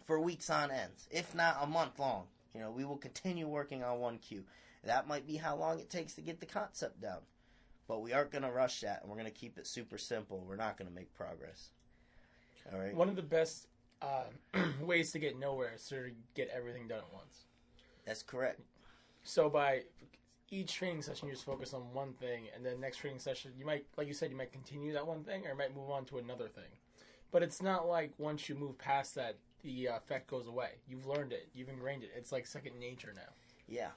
for 0.05 0.19
weeks 0.19 0.49
on 0.49 0.71
ends, 0.71 1.07
if 1.11 1.35
not 1.35 1.57
a 1.61 1.67
month 1.67 1.99
long. 1.99 2.27
You 2.53 2.61
know, 2.61 2.71
we 2.71 2.85
will 2.85 2.97
continue 2.97 3.47
working 3.47 3.83
on 3.83 3.99
one 3.99 4.17
cue. 4.17 4.45
That 4.83 5.07
might 5.07 5.27
be 5.27 5.35
how 5.35 5.55
long 5.55 5.79
it 5.79 5.89
takes 5.89 6.13
to 6.13 6.21
get 6.21 6.39
the 6.39 6.45
concept 6.45 7.01
down. 7.01 7.19
But 7.87 8.01
we 8.01 8.13
aren't 8.13 8.31
going 8.31 8.43
to 8.43 8.51
rush 8.51 8.81
that, 8.81 9.01
and 9.01 9.09
we're 9.09 9.17
going 9.17 9.31
to 9.31 9.39
keep 9.39 9.57
it 9.57 9.67
super 9.67 9.97
simple. 9.97 10.43
We're 10.47 10.55
not 10.55 10.77
going 10.77 10.87
to 10.87 10.95
make 10.95 11.13
progress. 11.13 11.69
All 12.71 12.79
right. 12.79 12.95
One 12.95 13.09
of 13.09 13.15
the 13.15 13.21
best 13.21 13.67
uh, 14.01 14.25
ways 14.81 15.11
to 15.11 15.19
get 15.19 15.37
nowhere 15.39 15.73
is 15.75 15.85
to 15.87 16.11
get 16.35 16.49
everything 16.55 16.87
done 16.87 16.99
at 16.99 17.13
once. 17.13 17.45
That's 18.05 18.23
correct. 18.23 18.61
So 19.23 19.49
by 19.49 19.83
each 20.51 20.73
training 20.73 21.01
session, 21.01 21.27
you 21.27 21.33
just 21.33 21.45
focus 21.45 21.73
on 21.73 21.81
one 21.93 22.13
thing, 22.13 22.47
and 22.55 22.65
then 22.65 22.79
next 22.79 22.97
training 22.97 23.19
session, 23.19 23.51
you 23.57 23.65
might, 23.65 23.85
like 23.97 24.07
you 24.07 24.13
said, 24.13 24.29
you 24.29 24.37
might 24.37 24.51
continue 24.51 24.93
that 24.93 25.05
one 25.05 25.23
thing, 25.23 25.45
or 25.45 25.49
you 25.49 25.57
might 25.57 25.75
move 25.75 25.89
on 25.89 26.05
to 26.05 26.17
another 26.17 26.47
thing. 26.47 26.63
But 27.31 27.43
it's 27.43 27.61
not 27.61 27.87
like 27.87 28.13
once 28.17 28.47
you 28.47 28.55
move 28.55 28.77
past 28.77 29.15
that, 29.15 29.37
the 29.63 29.87
effect 29.87 30.27
goes 30.27 30.47
away. 30.47 30.69
You've 30.87 31.07
learned 31.07 31.33
it. 31.33 31.49
You've 31.53 31.69
ingrained 31.69 32.03
it. 32.03 32.11
It's 32.15 32.31
like 32.31 32.45
second 32.45 32.79
nature 32.79 33.13
now. 33.15 33.33
Yeah. 33.67 33.89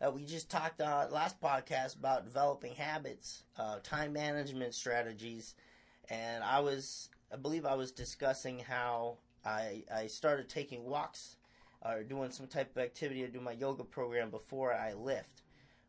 Uh, 0.00 0.10
we 0.10 0.24
just 0.24 0.48
talked 0.48 0.80
uh, 0.80 1.06
last 1.10 1.40
podcast 1.40 1.98
about 1.98 2.24
developing 2.24 2.74
habits, 2.74 3.42
uh, 3.58 3.80
time 3.82 4.12
management 4.12 4.74
strategies, 4.74 5.54
and 6.08 6.42
I 6.42 6.60
was, 6.60 7.10
I 7.32 7.36
believe, 7.36 7.66
I 7.66 7.74
was 7.74 7.92
discussing 7.92 8.60
how 8.60 9.18
I 9.44 9.84
I 9.94 10.06
started 10.06 10.48
taking 10.48 10.84
walks 10.84 11.36
or 11.82 12.02
doing 12.02 12.30
some 12.30 12.46
type 12.46 12.76
of 12.76 12.82
activity 12.82 13.22
to 13.22 13.28
do 13.28 13.40
my 13.40 13.52
yoga 13.52 13.84
program 13.84 14.30
before 14.30 14.72
I 14.74 14.92
lift. 14.92 15.42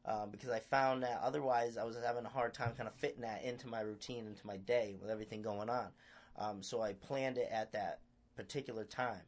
Um, 0.03 0.31
because 0.31 0.49
I 0.49 0.59
found 0.59 1.03
that 1.03 1.21
otherwise 1.21 1.77
I 1.77 1.83
was 1.83 1.95
having 2.03 2.25
a 2.25 2.29
hard 2.29 2.55
time 2.55 2.73
kind 2.75 2.87
of 2.87 2.95
fitting 2.95 3.21
that 3.21 3.43
into 3.43 3.67
my 3.67 3.81
routine, 3.81 4.25
into 4.25 4.47
my 4.47 4.57
day 4.57 4.97
with 4.99 5.11
everything 5.11 5.43
going 5.43 5.69
on. 5.69 5.89
Um, 6.39 6.63
so 6.63 6.81
I 6.81 6.93
planned 6.93 7.37
it 7.37 7.49
at 7.51 7.71
that 7.73 7.99
particular 8.35 8.83
time. 8.83 9.21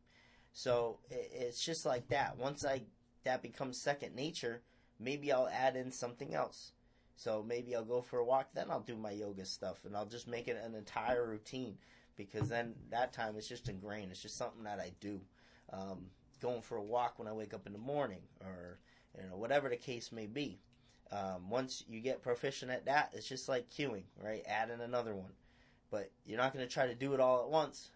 So 0.51 0.97
it, 1.11 1.29
it's 1.31 1.63
just 1.63 1.85
like 1.85 2.07
that. 2.07 2.37
Once 2.37 2.65
I 2.65 2.83
that 3.23 3.43
becomes 3.43 3.79
second 3.79 4.15
nature, 4.15 4.61
maybe 4.99 5.31
I'll 5.31 5.49
add 5.49 5.75
in 5.75 5.91
something 5.91 6.33
else. 6.33 6.71
So 7.15 7.45
maybe 7.47 7.75
I'll 7.75 7.85
go 7.85 8.01
for 8.01 8.19
a 8.19 8.25
walk, 8.25 8.49
then 8.53 8.71
I'll 8.71 8.81
do 8.81 8.95
my 8.95 9.11
yoga 9.11 9.45
stuff, 9.45 9.85
and 9.85 9.95
I'll 9.95 10.07
just 10.07 10.27
make 10.27 10.47
it 10.47 10.61
an 10.63 10.75
entire 10.75 11.25
routine 11.25 11.77
because 12.17 12.49
then 12.49 12.73
that 12.91 13.13
time 13.13 13.35
it's 13.37 13.47
just 13.47 13.69
ingrained. 13.69 14.11
It's 14.11 14.21
just 14.21 14.37
something 14.37 14.63
that 14.63 14.79
I 14.79 14.91
do. 14.99 15.21
Um, 15.71 16.07
going 16.41 16.61
for 16.61 16.77
a 16.77 16.83
walk 16.83 17.17
when 17.17 17.27
I 17.27 17.33
wake 17.33 17.53
up 17.53 17.65
in 17.65 17.73
the 17.73 17.79
morning, 17.79 18.21
or 18.41 18.79
you 19.17 19.29
know 19.29 19.37
whatever 19.37 19.69
the 19.69 19.77
case 19.77 20.11
may 20.11 20.27
be. 20.27 20.59
Um, 21.11 21.49
once 21.49 21.83
you 21.87 21.99
get 21.99 22.23
proficient 22.23 22.71
at 22.71 22.85
that, 22.85 23.11
it's 23.13 23.27
just 23.27 23.47
like 23.47 23.69
cueing, 23.69 24.03
right? 24.21 24.43
Add 24.47 24.69
in 24.69 24.81
another 24.81 25.15
one, 25.15 25.31
but 25.91 26.11
you're 26.25 26.39
not 26.39 26.53
going 26.53 26.65
to 26.65 26.71
try 26.71 26.87
to 26.87 26.95
do 26.95 27.13
it 27.13 27.19
all 27.19 27.43
at 27.43 27.49
once. 27.49 27.89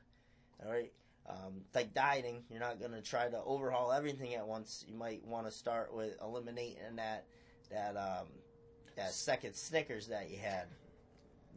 All 0.63 0.71
right. 0.71 0.91
Um, 1.27 1.61
like 1.75 1.93
dieting, 1.93 2.43
you're 2.49 2.59
not 2.59 2.79
going 2.79 2.91
to 2.91 3.01
try 3.01 3.27
to 3.27 3.41
overhaul 3.43 3.91
everything 3.91 4.35
at 4.35 4.47
once. 4.47 4.85
You 4.87 4.95
might 4.95 5.25
want 5.25 5.45
to 5.45 5.51
start 5.51 5.93
with 5.93 6.13
eliminating 6.21 6.95
that 6.95 7.25
that 7.69 7.97
um, 7.97 8.27
that 8.95 9.11
second 9.11 9.55
Snickers 9.55 10.07
that 10.07 10.29
you 10.29 10.37
had 10.37 10.67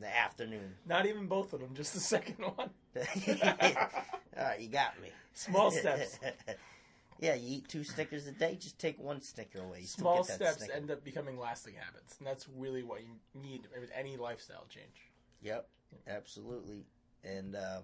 the 0.01 0.17
afternoon. 0.17 0.75
Not 0.87 1.07
even 1.07 1.27
both 1.27 1.53
of 1.53 1.61
them, 1.61 1.71
just 1.75 1.95
the 1.95 2.01
second 2.01 2.37
one. 2.45 2.71
All 4.37 4.45
right, 4.45 4.61
you 4.61 4.69
got 4.69 5.01
me. 5.01 5.09
Small 5.35 5.71
steps. 5.71 6.19
yeah, 7.21 7.35
you 7.35 7.57
eat 7.59 7.69
two 7.69 7.85
Snickers 7.85 8.27
a 8.27 8.33
day. 8.33 8.57
Just 8.59 8.79
take 8.79 8.99
one 8.99 9.21
Snicker 9.21 9.61
away. 9.61 9.81
You 9.81 9.87
still 9.87 10.03
Small 10.03 10.17
get 10.23 10.27
that 10.27 10.35
steps 10.35 10.59
Snicker. 10.59 10.73
end 10.75 10.91
up 10.91 11.05
becoming 11.05 11.39
lasting 11.39 11.75
habits, 11.79 12.17
and 12.19 12.27
that's 12.27 12.47
really 12.57 12.83
what 12.83 13.01
you 13.03 13.41
need 13.41 13.63
with 13.79 13.91
any 13.95 14.17
lifestyle 14.17 14.67
change. 14.69 15.11
Yep, 15.43 15.69
absolutely. 16.09 16.85
And 17.25 17.55
um, 17.57 17.83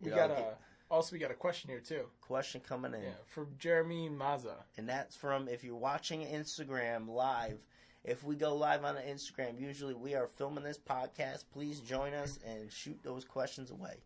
We 0.00 0.10
you 0.10 0.16
got 0.16 0.30
know, 0.30 0.36
a 0.36 0.94
also 0.94 1.12
we 1.14 1.18
got 1.18 1.30
a 1.30 1.34
question 1.34 1.70
here 1.70 1.80
too. 1.80 2.04
question 2.20 2.60
coming 2.66 2.94
in. 2.94 3.02
Yeah, 3.02 3.08
from 3.26 3.48
Jeremy 3.58 4.08
Maza. 4.08 4.56
and 4.76 4.88
that's 4.88 5.16
from 5.16 5.48
if 5.48 5.64
you're 5.64 5.76
watching 5.76 6.20
Instagram 6.26 7.08
live. 7.08 7.58
If 8.04 8.24
we 8.24 8.34
go 8.34 8.56
live 8.56 8.84
on 8.84 8.96
Instagram, 8.96 9.60
usually 9.60 9.94
we 9.94 10.14
are 10.14 10.26
filming 10.26 10.64
this 10.64 10.78
podcast. 10.78 11.44
Please 11.52 11.78
join 11.78 12.14
us 12.14 12.40
and 12.44 12.72
shoot 12.72 12.98
those 13.04 13.24
questions 13.24 13.70
away. 13.70 13.98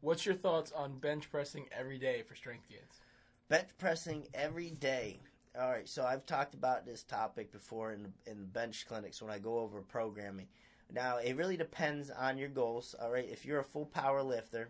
What's 0.00 0.24
your 0.24 0.36
thoughts 0.36 0.70
on 0.70 1.00
bench 1.00 1.28
pressing 1.28 1.66
every 1.76 1.98
day 1.98 2.22
for 2.22 2.36
strength 2.36 2.68
gains? 2.68 3.00
Bench 3.48 3.68
pressing 3.78 4.28
every 4.32 4.70
day. 4.70 5.18
All 5.60 5.68
right, 5.68 5.88
so 5.88 6.04
I've 6.04 6.24
talked 6.24 6.54
about 6.54 6.86
this 6.86 7.02
topic 7.02 7.50
before 7.50 7.92
in 7.92 8.12
in 8.26 8.46
bench 8.46 8.86
clinics 8.86 9.20
when 9.20 9.32
I 9.32 9.40
go 9.40 9.58
over 9.58 9.82
programming. 9.82 10.46
Now 10.92 11.16
it 11.16 11.36
really 11.36 11.56
depends 11.56 12.10
on 12.10 12.38
your 12.38 12.48
goals. 12.48 12.94
All 13.02 13.10
right, 13.10 13.28
if 13.28 13.44
you're 13.44 13.60
a 13.60 13.64
full 13.64 13.86
power 13.86 14.22
lifter, 14.22 14.68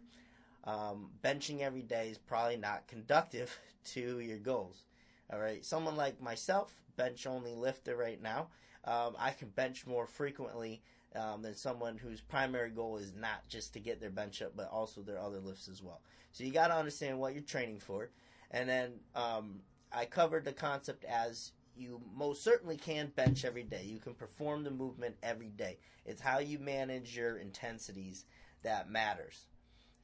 um, 0.64 1.11
benching 1.23 1.61
every 1.61 1.83
day 1.83 2.09
is 2.09 2.19
probably 2.19 2.57
not 2.57 2.88
conductive 2.88 3.59
to 3.93 4.21
your 4.21 4.38
goals. 4.38 4.87
All 5.31 5.38
right, 5.38 5.62
someone 5.64 5.97
like 5.97 6.23
myself, 6.23 6.75
bench 6.96 7.26
only 7.26 7.54
lifter 7.54 7.96
right 7.96 8.20
now, 8.20 8.49
um, 8.84 9.14
I 9.18 9.30
can 9.30 9.49
bench 9.49 9.87
more 9.87 10.06
frequently 10.06 10.82
um, 11.14 11.42
than 11.42 11.54
someone 11.54 11.96
whose 11.99 12.20
primary 12.20 12.70
goal 12.70 12.96
is 12.96 13.14
not 13.14 13.46
just 13.49 13.75
to 13.75 13.80
get 13.80 14.00
their 14.00 14.11
bench 14.11 14.42
up, 14.42 14.52
but 14.56 14.70
also 14.70 15.02
their 15.02 15.18
other 15.18 15.38
lifts 15.38 15.68
as 15.68 15.82
well. 15.82 16.00
So 16.32 16.44
you 16.44 16.52
got 16.52 16.68
to 16.68 16.76
understand 16.76 17.18
what 17.18 17.34
you're 17.34 17.42
training 17.42 17.80
for, 17.80 18.11
and 18.50 18.68
then 18.68 18.92
um, 19.14 19.61
I 19.92 20.06
covered 20.06 20.44
the 20.44 20.52
concept 20.52 21.04
as 21.04 21.52
you 21.76 22.00
most 22.14 22.42
certainly 22.42 22.76
can 22.76 23.12
bench 23.14 23.44
every 23.44 23.62
day. 23.62 23.84
You 23.84 23.99
can 23.99 24.14
perform 24.14 24.64
the 24.64 24.70
movement 24.70 25.16
every 25.22 25.49
day. 25.49 25.78
It's 26.04 26.20
how 26.20 26.38
you 26.38 26.58
manage 26.58 27.16
your 27.16 27.37
intensities 27.37 28.25
that 28.62 28.90
matters. 28.90 29.46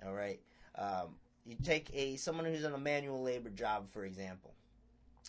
All 0.05 0.15
right. 0.15 0.41
Um, 0.77 1.17
you 1.45 1.57
take 1.63 1.91
a 1.95 2.17
someone 2.17 2.47
who's 2.47 2.65
in 2.65 2.73
a 2.73 2.79
manual 2.79 3.23
labor 3.23 3.51
job, 3.51 3.89
for 3.89 4.05
example. 4.05 4.55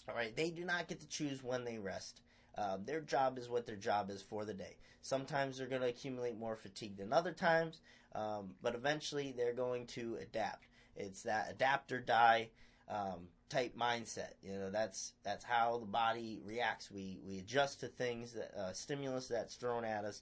All 0.08 0.16
right, 0.16 0.36
they 0.36 0.50
do 0.50 0.64
not 0.64 0.88
get 0.88 1.00
to 1.02 1.08
choose 1.08 1.44
when 1.44 1.66
they 1.66 1.78
rest. 1.78 2.22
Um, 2.58 2.84
their 2.86 3.02
job 3.02 3.38
is 3.38 3.48
what 3.50 3.66
their 3.66 3.76
job 3.76 4.10
is 4.10 4.22
for 4.22 4.44
the 4.44 4.54
day. 4.54 4.78
Sometimes 5.02 5.58
they're 5.58 5.68
going 5.68 5.82
to 5.82 5.88
accumulate 5.88 6.38
more 6.38 6.56
fatigue 6.56 6.98
than 6.98 7.14
other 7.14 7.32
times, 7.32 7.80
um, 8.16 8.52
but 8.62 8.76
eventually 8.76 9.34
they're 9.36 9.54
going 9.54 9.86
to 9.88 10.18
adapt. 10.22 10.68
It's 10.96 11.24
that 11.24 11.48
adapt 11.52 11.92
or 11.92 12.00
die 12.00 12.50
um, 12.90 13.30
type 13.50 13.78
mindset. 13.78 14.34
You 14.44 14.58
know, 14.58 14.70
that's 14.72 15.14
that's 15.24 15.46
how 15.46 15.78
the 15.78 15.86
body 15.86 16.42
reacts. 16.46 16.92
We 16.92 17.20
we 17.26 17.40
adjust 17.40 17.80
to 17.82 17.88
things 17.88 18.34
that 18.34 18.54
uh, 18.58 18.74
stimulus 18.74 19.28
that's 19.28 19.56
thrown 19.56 19.86
at 19.86 20.04
us. 20.04 20.22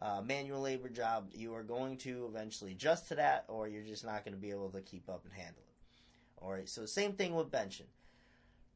Uh, 0.00 0.20
manual 0.20 0.60
labor 0.60 0.88
job, 0.88 1.28
you 1.32 1.52
are 1.54 1.64
going 1.64 1.96
to 1.96 2.26
eventually 2.30 2.72
adjust 2.72 3.08
to 3.08 3.16
that, 3.16 3.44
or 3.48 3.66
you're 3.66 3.82
just 3.82 4.04
not 4.04 4.24
going 4.24 4.34
to 4.34 4.40
be 4.40 4.50
able 4.50 4.70
to 4.70 4.80
keep 4.80 5.08
up 5.08 5.24
and 5.24 5.32
handle 5.32 5.62
it. 5.66 6.44
All 6.44 6.52
right, 6.52 6.68
so 6.68 6.86
same 6.86 7.14
thing 7.14 7.34
with 7.34 7.50
benching. 7.50 7.88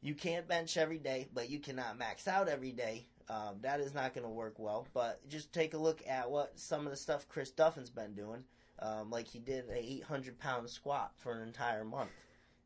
You 0.03 0.15
can't 0.17 0.49
bench 0.49 0.77
every 0.77 0.99
day, 0.99 1.29
but 1.33 1.49
you 1.49 1.61
cannot 1.61 1.97
max 1.97 2.27
out 2.27 2.49
every 2.49 2.73
day. 2.73 3.07
Um, 3.29 3.59
that 3.61 3.79
is 3.79 3.95
not 3.95 4.15
going 4.15 4.25
to 4.25 4.31
work 4.31 4.59
well. 4.59 4.89
But 4.93 5.27
just 5.29 5.53
take 5.53 5.75
a 5.75 5.79
look 5.79 6.03
at 6.09 6.29
what 6.29 6.59
some 6.59 6.85
of 6.85 6.91
the 6.91 6.97
stuff 6.97 7.29
Chris 7.29 7.53
Duffin's 7.53 7.89
been 7.89 8.15
doing. 8.15 8.43
Um, 8.81 9.11
like 9.11 9.29
he 9.29 9.39
did 9.39 9.69
a 9.71 9.79
800 9.79 10.41
pound 10.41 10.69
squat 10.69 11.13
for 11.19 11.33
an 11.33 11.47
entire 11.47 11.85
month. 11.85 12.11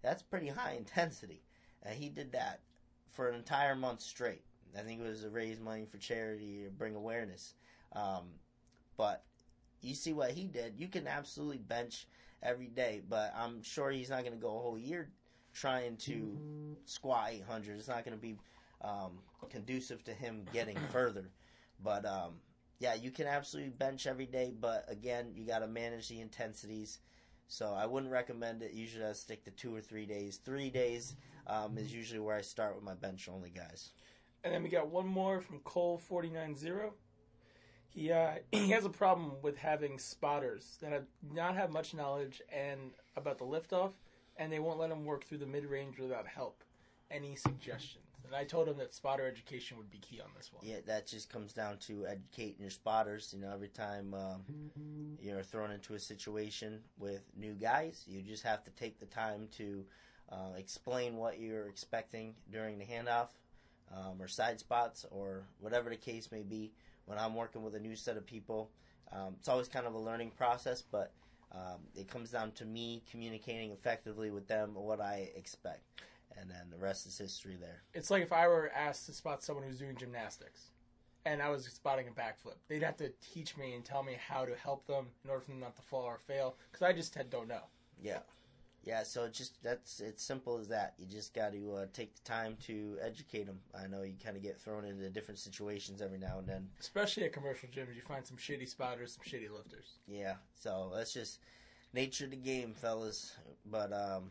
That's 0.03 0.23
pretty 0.23 0.49
high 0.49 0.73
intensity. 0.79 1.43
And 1.83 1.95
he 1.95 2.09
did 2.09 2.33
that 2.33 2.61
for 3.07 3.29
an 3.29 3.35
entire 3.35 3.77
month 3.77 4.01
straight. 4.01 4.43
I 4.77 4.81
think 4.81 5.01
it 5.01 5.07
was 5.07 5.21
to 5.21 5.29
raise 5.29 5.61
money 5.61 5.85
for 5.85 5.99
charity 5.99 6.65
or 6.65 6.71
bring 6.71 6.95
awareness. 6.95 7.53
Um, 7.93 8.25
but 8.97 9.25
you 9.83 9.95
see 9.95 10.15
what 10.15 10.31
he 10.31 10.45
did. 10.45 10.75
You 10.79 10.89
can 10.89 11.07
absolutely 11.07 11.59
bench 11.59 12.07
every 12.43 12.69
day, 12.69 13.03
but 13.07 13.35
I'm 13.37 13.63
sure 13.63 13.91
he's 13.91 14.11
not 14.11 14.21
going 14.21 14.33
to 14.33 14.43
go 14.43 14.57
a 14.57 14.61
whole 14.61 14.79
year 14.79 15.11
trying 15.57 15.97
to 15.97 16.37
squat 16.85 17.31
800. 17.33 17.79
It's 17.79 17.89
not 17.89 18.05
going 18.05 18.17
to 18.17 18.21
be 18.21 18.37
um, 18.83 19.19
conducive 19.49 20.05
to 20.05 20.13
him 20.13 20.45
getting 20.53 20.77
further. 20.93 21.31
But 21.83 22.05
um, 22.05 22.35
yeah, 22.79 22.95
you 22.95 23.11
can 23.11 23.27
absolutely 23.27 23.71
bench 23.71 24.07
every 24.07 24.27
day, 24.27 24.53
but 24.59 24.85
again, 24.89 25.33
you 25.35 25.47
got 25.47 25.61
to 25.61 25.67
manage 25.67 26.09
the 26.09 26.21
intensities. 26.21 26.99
So 27.49 27.73
I 27.73 27.87
wouldn't 27.87 28.13
recommend 28.13 28.63
it. 28.63 28.73
Usually 28.73 29.05
I 29.05 29.13
stick 29.13 29.45
to 29.45 29.51
two 29.51 29.75
or 29.75 29.81
three 29.81 30.05
days. 30.05 30.39
Three 30.45 30.69
days 30.69 31.15
um, 31.47 31.79
is 31.79 31.95
usually 31.95 32.21
where 32.21 32.37
I 32.37 32.43
start 32.43 32.75
with 32.75 32.85
my 32.85 32.95
bench 32.95 33.29
only 33.33 33.51
guys. 33.51 33.91
And 34.45 34.53
then 34.53 34.63
we 34.63 34.69
got 34.69 34.89
one 34.89 35.07
more 35.07 35.41
from 35.41 35.61
Cole 35.61 35.99
forty 35.99 36.29
nine 36.29 36.57
zero. 36.57 36.95
He 37.89 38.13
uh, 38.13 38.33
he 38.53 38.71
has 38.71 38.85
a 38.85 38.91
problem 38.91 39.33
with 39.43 39.59
having 39.59 39.99
spotters 39.99 40.77
that 40.81 40.93
have 40.93 41.07
not 41.33 41.57
have 41.57 41.73
much 41.73 41.95
knowledge 41.95 42.43
and 42.53 42.91
about 43.17 43.39
the 43.39 43.45
liftoff, 43.45 43.93
and 44.39 44.53
they 44.53 44.59
won't 44.59 44.79
let 44.79 44.91
him 44.91 45.05
work 45.05 45.25
through 45.25 45.39
the 45.39 45.47
mid 45.47 45.65
range 45.65 45.99
without 45.99 46.27
help. 46.27 46.63
Any 47.11 47.37
suggestions? 47.37 48.05
And 48.27 48.35
I 48.35 48.45
told 48.45 48.69
him 48.69 48.77
that 48.79 48.93
spotter 48.93 49.27
education 49.27 49.77
would 49.77 49.91
be 49.91 49.99
key 49.99 50.21
on 50.21 50.29
this 50.37 50.51
one. 50.53 50.67
Yeah, 50.67 50.79
that 50.87 51.07
just 51.07 51.31
comes 51.31 51.53
down 51.53 51.79
to 51.87 52.07
educating 52.07 52.57
your 52.59 52.71
spotters. 52.71 53.33
You 53.33 53.41
know, 53.41 53.53
every 53.55 53.69
time 53.69 54.15
um, 54.15 54.43
you're 55.21 55.43
thrown 55.43 55.71
into 55.71 55.95
a 55.95 55.99
situation 55.99 56.81
with 56.99 57.23
new 57.39 57.53
guys, 57.53 58.03
you 58.09 58.23
just 58.23 58.43
have 58.43 58.65
to 58.65 58.71
take 58.73 58.99
the 58.99 59.07
time 59.07 59.49
to 59.59 59.85
uh, 60.33 60.57
explain 60.59 61.17
what 61.17 61.39
you're 61.39 61.69
expecting 61.69 62.35
during 62.51 62.79
the 62.79 62.85
handoff, 62.85 63.29
um, 63.95 64.21
or 64.21 64.27
side 64.27 64.59
spots, 64.59 65.07
or 65.13 65.45
whatever 65.61 65.89
the 65.89 65.97
case 65.97 66.33
may 66.33 66.43
be. 66.43 66.73
When 67.05 67.19
I'm 67.19 67.37
working 67.37 67.63
with 67.63 67.77
a 67.77 67.81
new 67.81 67.95
set 67.95 68.17
of 68.17 68.27
people, 68.27 68.71
um, 69.13 69.37
it's 69.39 69.49
always 69.49 69.69
kind 69.69 69.87
of 69.87 69.95
a 69.95 69.99
learning 69.99 70.33
process, 70.33 70.83
but 70.83 71.13
um, 71.57 71.81
it 71.95 72.09
comes 72.09 72.31
down 72.31 72.53
to 72.53 72.65
me 72.65 73.03
communicating 73.11 73.73
effectively 73.73 74.31
with 74.31 74.47
them 74.47 74.75
what 74.75 75.01
I 75.01 75.31
expect, 75.35 75.83
and 76.39 76.51
then 76.51 76.71
the 76.71 76.79
rest 76.79 77.07
is 77.07 77.17
history 77.17 77.57
there. 77.59 77.83
It's 77.95 78.11
like 78.11 78.23
if 78.23 78.33
I 78.33 78.47
were 78.47 78.71
asked 78.75 79.07
to 79.07 79.13
spot 79.13 79.43
someone 79.43 79.65
who's 79.65 79.79
doing 79.79 79.97
gymnastics, 79.97 80.71
and 81.25 81.43
I 81.43 81.49
was 81.49 81.65
spotting 81.65 82.07
a 82.09 82.13
backflip. 82.13 82.57
They'd 82.69 82.83
have 82.83 82.99
to 82.99 83.11
teach 83.33 83.57
me 83.57 83.75
and 83.75 83.85
tell 83.85 84.03
me 84.03 84.17
how 84.29 84.45
to 84.45 84.55
help 84.55 84.87
them 84.87 85.07
in 85.25 85.31
order 85.31 85.43
for 85.43 85.51
them 85.51 85.61
not 85.61 85.75
to 85.77 85.83
fall 85.83 86.05
or 86.05 86.19
fail, 86.27 86.57
because 86.71 86.87
I 86.87 86.93
just 86.93 87.15
had, 87.15 87.31
don't 87.31 87.49
know. 87.49 87.63
Yeah, 88.01 88.21
yeah. 88.87 89.03
So 89.03 89.25
it's 89.25 89.37
just 89.37 89.63
that's 89.63 90.01
it's 90.01 90.23
simple 90.23 90.59
as 90.59 90.69
that. 90.69 90.95
You 90.99 91.07
just 91.07 91.35
got 91.35 91.53
to 91.53 91.73
uh, 91.73 91.87
take 91.93 92.15
the 92.15 92.23
time 92.23 92.57
to 92.67 92.97
educate 93.03 93.47
them. 93.47 93.59
I 93.75 93.87
know 93.87 94.03
you 94.03 94.15
kind 94.23 94.37
of 94.37 94.43
get 94.43 94.61
thrown 94.61 94.85
into 94.85 95.11
different 95.11 95.39
situations 95.41 96.01
every 96.01 96.19
now 96.19 96.39
and 96.39 96.49
then. 96.49 96.69
Especially 96.81 97.25
at 97.25 97.33
commercial 97.33 97.69
gyms, 97.69 97.95
you 97.95 98.03
find 98.03 98.25
some 98.25 98.37
shitty 98.37 98.69
spotters, 98.69 99.19
some 99.19 99.25
shitty 99.25 99.51
lifters. 99.55 99.99
Yeah. 100.07 100.35
So 100.55 100.93
that's 100.95 101.13
just 101.13 101.41
nature 101.93 102.27
of 102.27 102.31
the 102.31 102.37
game, 102.37 102.73
fellas. 102.75 103.37
But 103.71 103.93
um, 103.93 104.31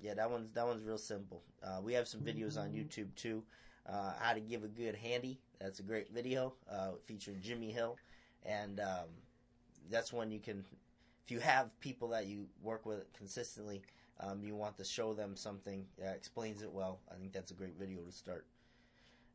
yeah, 0.00 0.14
that 0.14 0.30
one's 0.30 0.50
that 0.52 0.66
one's 0.66 0.82
real 0.82 0.98
simple. 0.98 1.42
Uh, 1.62 1.80
we 1.82 1.92
have 1.92 2.08
some 2.08 2.20
videos 2.20 2.58
on 2.58 2.70
YouTube 2.70 3.14
too. 3.16 3.42
Uh, 3.86 4.12
how 4.18 4.32
to 4.32 4.40
give 4.40 4.64
a 4.64 4.68
good 4.68 4.94
handy. 4.94 5.38
That's 5.60 5.80
a 5.80 5.82
great 5.82 6.10
video 6.10 6.54
uh, 6.70 6.92
featuring 7.04 7.40
Jimmy 7.42 7.70
Hill, 7.70 7.96
and 8.44 8.80
um, 8.80 9.08
that's 9.90 10.12
one 10.12 10.30
you 10.30 10.40
can. 10.40 10.64
If 11.24 11.30
you 11.30 11.40
have 11.40 11.78
people 11.80 12.08
that 12.08 12.26
you 12.26 12.46
work 12.62 12.84
with 12.84 13.10
consistently, 13.14 13.82
um, 14.20 14.42
you 14.44 14.54
want 14.54 14.76
to 14.76 14.84
show 14.84 15.14
them 15.14 15.36
something 15.36 15.86
that 15.98 16.14
explains 16.14 16.62
it 16.62 16.70
well. 16.70 17.00
I 17.10 17.14
think 17.14 17.32
that's 17.32 17.50
a 17.50 17.54
great 17.54 17.78
video 17.78 18.02
to 18.02 18.12
start. 18.12 18.46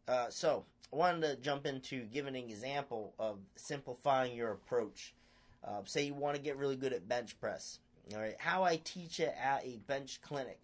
Uh, 0.08 0.29
so, 0.29 0.65
I 0.91 0.96
wanted 0.96 1.22
to 1.22 1.36
jump 1.36 1.65
into 1.65 2.05
giving 2.05 2.36
an 2.36 2.43
example 2.43 3.13
of 3.19 3.39
simplifying 3.55 4.36
your 4.36 4.51
approach. 4.51 5.13
Uh, 5.63 5.81
say 5.86 6.05
you 6.05 6.13
want 6.13 6.36
to 6.36 6.41
get 6.41 6.58
really 6.58 6.75
good 6.75 6.93
at 6.93 7.08
bench 7.08 7.39
press. 7.39 7.79
All 8.13 8.19
right, 8.19 8.36
how 8.39 8.63
I 8.63 8.77
teach 8.84 9.19
it 9.19 9.36
at 9.39 9.65
a 9.65 9.77
bench 9.88 10.19
clinic. 10.22 10.60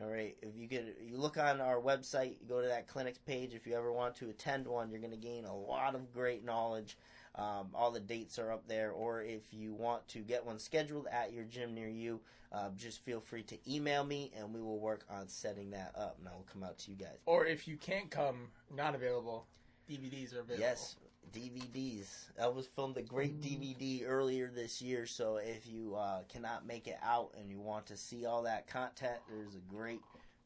All 0.00 0.08
right, 0.08 0.36
if 0.42 0.56
you 0.56 0.68
could, 0.68 0.94
you 1.04 1.16
look 1.16 1.38
on 1.38 1.60
our 1.60 1.80
website, 1.80 2.36
you 2.40 2.46
go 2.48 2.60
to 2.60 2.68
that 2.68 2.88
clinics 2.88 3.18
page. 3.18 3.54
If 3.54 3.66
you 3.66 3.74
ever 3.74 3.92
want 3.92 4.16
to 4.16 4.28
attend 4.30 4.66
one, 4.66 4.90
you're 4.90 5.00
going 5.00 5.12
to 5.12 5.16
gain 5.16 5.44
a 5.44 5.54
lot 5.54 5.94
of 5.94 6.12
great 6.12 6.44
knowledge. 6.44 6.96
Um, 7.34 7.68
all 7.74 7.90
the 7.90 8.00
dates 8.00 8.38
are 8.38 8.52
up 8.52 8.68
there, 8.68 8.90
or 8.90 9.22
if 9.22 9.42
you 9.52 9.72
want 9.72 10.06
to 10.08 10.18
get 10.18 10.44
one 10.44 10.58
scheduled 10.58 11.06
at 11.10 11.32
your 11.32 11.44
gym 11.44 11.74
near 11.74 11.88
you, 11.88 12.20
uh, 12.52 12.68
just 12.76 13.02
feel 13.02 13.20
free 13.20 13.42
to 13.44 13.56
email 13.66 14.04
me, 14.04 14.30
and 14.38 14.52
we 14.52 14.60
will 14.60 14.78
work 14.78 15.04
on 15.08 15.28
setting 15.28 15.70
that 15.70 15.92
up, 15.96 16.16
and 16.18 16.28
I 16.28 16.32
will 16.32 16.46
come 16.52 16.62
out 16.62 16.78
to 16.80 16.90
you 16.90 16.96
guys. 16.96 17.16
Or 17.24 17.46
if 17.46 17.66
you 17.66 17.76
can't 17.76 18.10
come, 18.10 18.48
not 18.74 18.94
available, 18.94 19.46
DVDs 19.90 20.34
are 20.34 20.40
available. 20.40 20.60
Yes, 20.60 20.96
DVDs. 21.32 22.06
Elvis 22.38 22.68
filmed 22.68 22.98
a 22.98 23.02
great 23.02 23.40
DVD 23.40 24.02
earlier 24.06 24.50
this 24.54 24.82
year, 24.82 25.06
so 25.06 25.36
if 25.36 25.66
you 25.66 25.94
uh, 25.94 26.22
cannot 26.28 26.66
make 26.66 26.86
it 26.86 26.98
out 27.02 27.30
and 27.38 27.50
you 27.50 27.58
want 27.58 27.86
to 27.86 27.96
see 27.96 28.26
all 28.26 28.42
that 28.42 28.66
content, 28.66 29.16
there's 29.30 29.54
a 29.54 29.74
great 29.74 30.00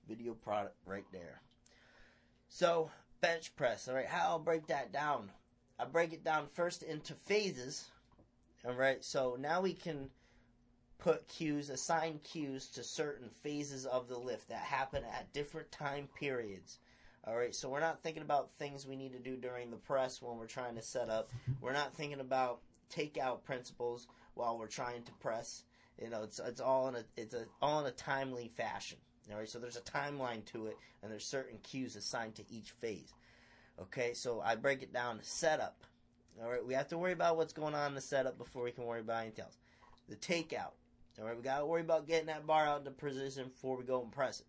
video 0.08 0.34
product 0.34 0.76
right 0.86 1.06
there. 1.12 1.40
So, 2.48 2.90
bench 3.20 3.56
press. 3.56 3.88
All 3.88 3.96
right, 3.96 4.06
how 4.06 4.28
I'll 4.28 4.38
break 4.38 4.68
that 4.68 4.92
down. 4.92 5.30
I 5.78 5.84
break 5.84 6.12
it 6.12 6.24
down 6.24 6.46
first 6.48 6.82
into 6.82 7.14
phases. 7.14 7.90
All 8.66 8.74
right, 8.74 9.04
so 9.04 9.36
now 9.38 9.60
we 9.60 9.74
can 9.74 10.10
put 10.98 11.28
cues, 11.28 11.70
assign 11.70 12.20
cues 12.24 12.68
to 12.68 12.82
certain 12.82 13.28
phases 13.42 13.86
of 13.86 14.08
the 14.08 14.18
lift 14.18 14.48
that 14.48 14.60
happen 14.60 15.04
at 15.04 15.32
different 15.32 15.70
time 15.70 16.08
periods. 16.18 16.78
All 17.26 17.36
right, 17.36 17.54
so 17.54 17.68
we're 17.68 17.80
not 17.80 18.02
thinking 18.02 18.22
about 18.22 18.52
things 18.52 18.86
we 18.86 18.96
need 18.96 19.12
to 19.12 19.18
do 19.18 19.36
during 19.36 19.70
the 19.70 19.76
press 19.76 20.22
when 20.22 20.38
we're 20.38 20.46
trying 20.46 20.76
to 20.76 20.82
set 20.82 21.10
up. 21.10 21.30
We're 21.60 21.72
not 21.72 21.94
thinking 21.94 22.20
about 22.20 22.60
takeout 22.94 23.44
principles 23.44 24.06
while 24.34 24.58
we're 24.58 24.68
trying 24.68 25.02
to 25.02 25.12
press. 25.14 25.64
You 26.00 26.10
know, 26.10 26.22
it's 26.22 26.38
it's 26.38 26.60
all 26.60 26.88
in 26.88 26.96
a 26.96 27.04
it's 27.16 27.34
a 27.34 27.46
all 27.60 27.80
in 27.80 27.86
a 27.86 27.90
timely 27.90 28.48
fashion. 28.56 28.98
All 29.30 29.38
right, 29.38 29.48
so 29.48 29.58
there's 29.58 29.76
a 29.76 29.80
timeline 29.80 30.44
to 30.46 30.66
it, 30.66 30.76
and 31.02 31.10
there's 31.10 31.26
certain 31.26 31.58
cues 31.58 31.96
assigned 31.96 32.36
to 32.36 32.44
each 32.48 32.70
phase. 32.70 33.12
Okay, 33.80 34.14
so 34.14 34.40
I 34.44 34.54
break 34.56 34.82
it 34.82 34.92
down 34.92 35.18
to 35.18 35.24
setup. 35.24 35.82
All 36.42 36.50
right, 36.50 36.64
we 36.64 36.74
have 36.74 36.88
to 36.88 36.98
worry 36.98 37.12
about 37.12 37.36
what's 37.36 37.52
going 37.52 37.74
on 37.74 37.88
in 37.88 37.94
the 37.94 38.00
setup 38.00 38.38
before 38.38 38.62
we 38.62 38.72
can 38.72 38.84
worry 38.84 39.00
about 39.00 39.22
anything 39.22 39.44
else. 39.44 39.58
The 40.08 40.16
takeout. 40.16 40.72
All 41.18 41.26
right, 41.26 41.36
we 41.36 41.42
got 41.42 41.60
to 41.60 41.66
worry 41.66 41.80
about 41.80 42.06
getting 42.06 42.26
that 42.26 42.46
bar 42.46 42.66
out 42.66 42.80
into 42.80 42.90
position 42.90 43.48
before 43.48 43.76
we 43.76 43.84
go 43.84 44.02
and 44.02 44.12
press 44.12 44.40
it. 44.40 44.46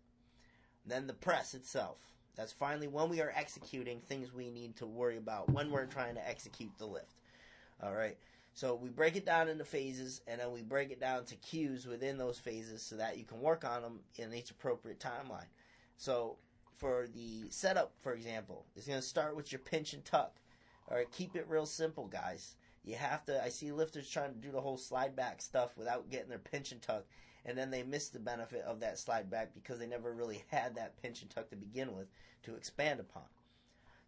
Then 0.86 1.06
the 1.06 1.14
press 1.14 1.54
itself. 1.54 1.98
That's 2.36 2.52
finally 2.52 2.88
when 2.88 3.08
we 3.08 3.20
are 3.20 3.32
executing 3.34 4.00
things 4.00 4.32
we 4.32 4.50
need 4.50 4.76
to 4.76 4.86
worry 4.86 5.16
about 5.16 5.50
when 5.50 5.70
we're 5.70 5.86
trying 5.86 6.14
to 6.14 6.28
execute 6.28 6.70
the 6.78 6.86
lift. 6.86 7.14
All 7.82 7.94
right. 7.94 8.16
So 8.54 8.74
we 8.74 8.88
break 8.88 9.16
it 9.16 9.26
down 9.26 9.48
into 9.48 9.64
phases 9.64 10.20
and 10.26 10.40
then 10.40 10.52
we 10.52 10.62
break 10.62 10.90
it 10.90 11.00
down 11.00 11.24
to 11.26 11.36
cues 11.36 11.86
within 11.86 12.18
those 12.18 12.38
phases 12.38 12.82
so 12.82 12.96
that 12.96 13.18
you 13.18 13.24
can 13.24 13.40
work 13.40 13.64
on 13.64 13.82
them 13.82 14.00
in 14.16 14.32
each 14.34 14.50
appropriate 14.50 15.00
timeline. 15.00 15.46
So 15.96 16.36
for 16.78 17.06
the 17.12 17.50
setup, 17.50 17.92
for 18.00 18.12
example, 18.12 18.66
it's 18.76 18.86
going 18.86 19.00
to 19.00 19.06
start 19.06 19.36
with 19.36 19.52
your 19.52 19.58
pinch 19.58 19.92
and 19.92 20.04
tuck. 20.04 20.36
All 20.90 20.96
right, 20.96 21.10
keep 21.10 21.36
it 21.36 21.46
real 21.48 21.66
simple, 21.66 22.06
guys. 22.06 22.54
You 22.84 22.94
have 22.94 23.24
to. 23.26 23.42
I 23.42 23.50
see 23.50 23.72
lifters 23.72 24.08
trying 24.08 24.32
to 24.32 24.40
do 24.40 24.50
the 24.50 24.60
whole 24.60 24.78
slide 24.78 25.14
back 25.14 25.42
stuff 25.42 25.76
without 25.76 26.10
getting 26.10 26.30
their 26.30 26.38
pinch 26.38 26.72
and 26.72 26.80
tuck, 26.80 27.04
and 27.44 27.58
then 27.58 27.70
they 27.70 27.82
miss 27.82 28.08
the 28.08 28.18
benefit 28.18 28.62
of 28.62 28.80
that 28.80 28.98
slide 28.98 29.30
back 29.30 29.52
because 29.54 29.78
they 29.78 29.86
never 29.86 30.14
really 30.14 30.44
had 30.48 30.76
that 30.76 31.00
pinch 31.02 31.20
and 31.20 31.30
tuck 31.30 31.50
to 31.50 31.56
begin 31.56 31.94
with 31.94 32.06
to 32.44 32.54
expand 32.54 33.00
upon. 33.00 33.24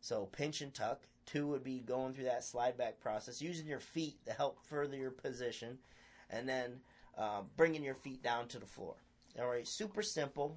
So 0.00 0.26
pinch 0.26 0.62
and 0.62 0.72
tuck. 0.72 1.02
Two 1.26 1.46
would 1.48 1.62
be 1.62 1.80
going 1.80 2.14
through 2.14 2.24
that 2.24 2.44
slide 2.44 2.78
back 2.78 3.00
process, 3.00 3.42
using 3.42 3.66
your 3.66 3.80
feet 3.80 4.24
to 4.26 4.32
help 4.32 4.58
further 4.64 4.96
your 4.96 5.10
position, 5.10 5.78
and 6.30 6.48
then 6.48 6.80
uh, 7.18 7.42
bringing 7.56 7.84
your 7.84 7.94
feet 7.94 8.22
down 8.22 8.48
to 8.48 8.58
the 8.58 8.66
floor. 8.66 8.94
All 9.38 9.46
right, 9.46 9.68
super 9.68 10.02
simple, 10.02 10.56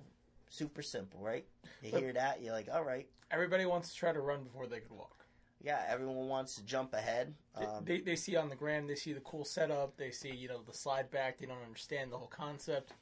super 0.54 0.82
simple, 0.84 1.20
right? 1.20 1.46
You 1.82 1.92
hear 1.98 2.14
that, 2.14 2.42
you're 2.42 2.54
like, 2.54 2.68
all 2.72 2.84
right. 2.84 3.08
Everybody 3.32 3.66
wants 3.66 3.90
to 3.92 3.96
try 3.96 4.14
to 4.14 4.20
run 4.22 4.44
before 4.44 4.68
they 4.68 4.80
can 4.80 4.96
walk. 4.96 5.26
Yeah, 5.64 5.82
everyone 5.88 6.28
wants 6.28 6.56
to 6.56 6.64
jump 6.64 6.94
ahead. 6.94 7.34
They- 7.60 7.66
Um, 7.66 7.86
they, 7.86 8.02
they 8.02 8.16
see 8.16 8.36
on 8.36 8.50
the 8.50 8.56
gram, 8.56 8.86
they 8.86 8.96
see 8.96 9.14
the 9.14 9.22
cool 9.22 9.46
setup, 9.46 9.98
they 9.98 10.12
see 10.12 10.30
you 10.32 10.48
know 10.48 10.62
the 10.62 10.74
slide 10.74 11.10
back. 11.10 11.40
They 11.40 11.46
don't 11.48 11.64
understand 11.64 12.12
the 12.12 12.18
whole 12.18 12.28
concept. 12.28 12.94